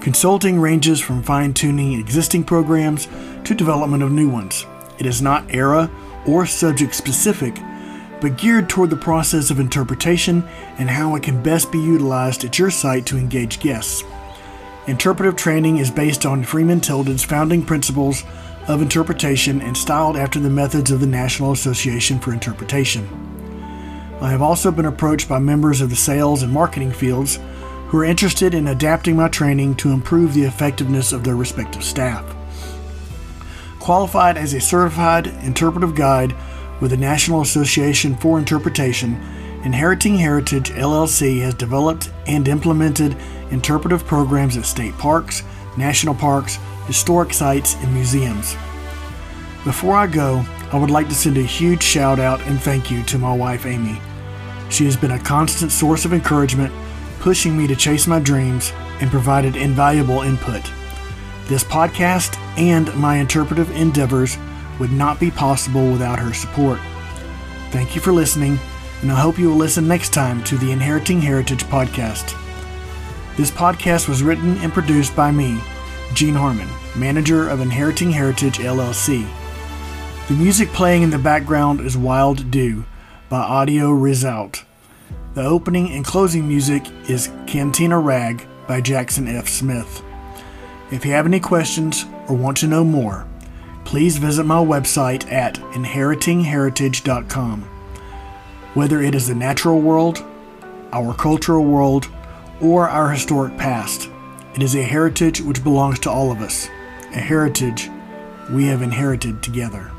Consulting 0.00 0.60
ranges 0.60 1.00
from 1.00 1.24
fine 1.24 1.52
tuning 1.52 1.98
existing 1.98 2.44
programs 2.44 3.08
to 3.42 3.54
development 3.54 4.04
of 4.04 4.12
new 4.12 4.28
ones. 4.28 4.64
It 5.00 5.06
is 5.06 5.20
not 5.20 5.52
era 5.52 5.90
or 6.24 6.46
subject 6.46 6.94
specific, 6.94 7.56
but 8.20 8.38
geared 8.38 8.68
toward 8.68 8.90
the 8.90 8.96
process 8.96 9.50
of 9.50 9.58
interpretation 9.58 10.44
and 10.78 10.88
how 10.88 11.16
it 11.16 11.24
can 11.24 11.42
best 11.42 11.72
be 11.72 11.80
utilized 11.80 12.44
at 12.44 12.60
your 12.60 12.70
site 12.70 13.06
to 13.06 13.18
engage 13.18 13.58
guests. 13.58 14.04
Interpretive 14.86 15.34
training 15.34 15.78
is 15.78 15.90
based 15.90 16.24
on 16.24 16.44
Freeman 16.44 16.80
Tilden's 16.80 17.24
founding 17.24 17.64
principles 17.64 18.22
of 18.68 18.80
interpretation 18.80 19.60
and 19.60 19.76
styled 19.76 20.16
after 20.16 20.38
the 20.38 20.48
methods 20.48 20.92
of 20.92 21.00
the 21.00 21.08
National 21.08 21.50
Association 21.50 22.20
for 22.20 22.32
Interpretation. 22.32 23.08
I 24.20 24.30
have 24.30 24.42
also 24.42 24.70
been 24.70 24.86
approached 24.86 25.28
by 25.28 25.40
members 25.40 25.80
of 25.80 25.90
the 25.90 25.96
sales 25.96 26.44
and 26.44 26.52
marketing 26.52 26.92
fields 26.92 27.40
who 27.88 27.98
are 27.98 28.04
interested 28.04 28.54
in 28.54 28.68
adapting 28.68 29.16
my 29.16 29.28
training 29.28 29.74
to 29.76 29.90
improve 29.90 30.34
the 30.34 30.44
effectiveness 30.44 31.12
of 31.12 31.24
their 31.24 31.36
respective 31.36 31.82
staff. 31.82 32.24
Qualified 33.80 34.36
as 34.36 34.54
a 34.54 34.60
certified 34.60 35.26
interpretive 35.42 35.96
guide 35.96 36.32
with 36.80 36.92
the 36.92 36.96
National 36.96 37.40
Association 37.40 38.16
for 38.16 38.38
Interpretation, 38.38 39.14
Inheriting 39.64 40.18
Heritage 40.18 40.70
LLC 40.70 41.40
has 41.40 41.54
developed 41.54 42.12
and 42.28 42.46
implemented 42.46 43.16
interpretive 43.50 44.06
programs 44.06 44.56
at 44.56 44.66
state 44.66 44.96
parks, 44.98 45.42
national 45.76 46.14
parks, 46.14 46.58
historic 46.86 47.32
sites, 47.32 47.74
and 47.76 47.92
museums. 47.92 48.54
Before 49.64 49.94
I 49.94 50.06
go, 50.06 50.44
I 50.72 50.78
would 50.78 50.90
like 50.90 51.08
to 51.08 51.14
send 51.14 51.36
a 51.38 51.42
huge 51.42 51.82
shout 51.82 52.18
out 52.18 52.40
and 52.42 52.60
thank 52.60 52.90
you 52.90 53.02
to 53.04 53.18
my 53.18 53.34
wife 53.34 53.66
Amy. 53.66 54.00
She 54.70 54.84
has 54.84 54.96
been 54.96 55.12
a 55.12 55.18
constant 55.18 55.72
source 55.72 56.04
of 56.04 56.12
encouragement, 56.12 56.72
pushing 57.20 57.56
me 57.56 57.66
to 57.66 57.76
chase 57.76 58.06
my 58.06 58.20
dreams, 58.20 58.72
and 59.00 59.10
provided 59.10 59.56
invaluable 59.56 60.22
input. 60.22 60.62
This 61.46 61.62
podcast 61.62 62.36
and 62.58 62.94
my 62.96 63.16
interpretive 63.16 63.70
endeavors 63.70 64.36
would 64.80 64.92
not 64.92 65.20
be 65.20 65.30
possible 65.30 65.90
without 65.92 66.18
her 66.18 66.32
support. 66.32 66.80
Thank 67.70 67.94
you 67.94 68.00
for 68.00 68.12
listening 68.12 68.58
and 69.02 69.12
I 69.12 69.20
hope 69.20 69.38
you 69.38 69.48
will 69.50 69.56
listen 69.56 69.86
next 69.86 70.12
time 70.12 70.42
to 70.44 70.56
the 70.56 70.72
Inheriting 70.72 71.20
Heritage 71.20 71.64
podcast. 71.64 72.34
This 73.36 73.50
podcast 73.50 74.08
was 74.08 74.22
written 74.22 74.56
and 74.58 74.72
produced 74.72 75.14
by 75.14 75.30
me, 75.30 75.60
Gene 76.14 76.34
Harmon, 76.34 76.68
manager 76.96 77.48
of 77.48 77.60
Inheriting 77.60 78.10
Heritage 78.10 78.58
LLC. 78.58 79.28
The 80.28 80.34
music 80.34 80.70
playing 80.70 81.02
in 81.02 81.10
the 81.10 81.18
background 81.18 81.80
is 81.80 81.96
Wild 81.96 82.50
Dew 82.50 82.84
by 83.28 83.40
Audio 83.40 83.90
Result. 83.90 84.64
The 85.34 85.42
opening 85.42 85.90
and 85.90 86.04
closing 86.04 86.48
music 86.48 86.84
is 87.08 87.30
Cantina 87.46 87.98
Rag 87.98 88.46
by 88.66 88.80
Jackson 88.80 89.28
F. 89.28 89.48
Smith. 89.48 90.02
If 90.90 91.04
you 91.04 91.12
have 91.12 91.26
any 91.26 91.40
questions 91.40 92.06
or 92.28 92.36
want 92.36 92.56
to 92.58 92.66
know 92.66 92.84
more, 92.84 93.26
please 93.84 94.16
visit 94.16 94.44
my 94.44 94.64
website 94.64 95.30
at 95.30 95.56
inheritingheritage.com 95.56 97.70
whether 98.76 99.00
it 99.00 99.14
is 99.14 99.26
the 99.26 99.34
natural 99.34 99.80
world, 99.80 100.22
our 100.92 101.14
cultural 101.14 101.64
world, 101.64 102.10
or 102.60 102.88
our 102.88 103.10
historic 103.10 103.56
past. 103.56 104.10
It 104.54 104.62
is 104.62 104.74
a 104.74 104.82
heritage 104.82 105.40
which 105.40 105.62
belongs 105.62 105.98
to 106.00 106.10
all 106.10 106.32
of 106.32 106.40
us, 106.40 106.68
a 107.12 107.20
heritage 107.20 107.90
we 108.50 108.66
have 108.66 108.82
inherited 108.82 109.42
together. 109.42 109.90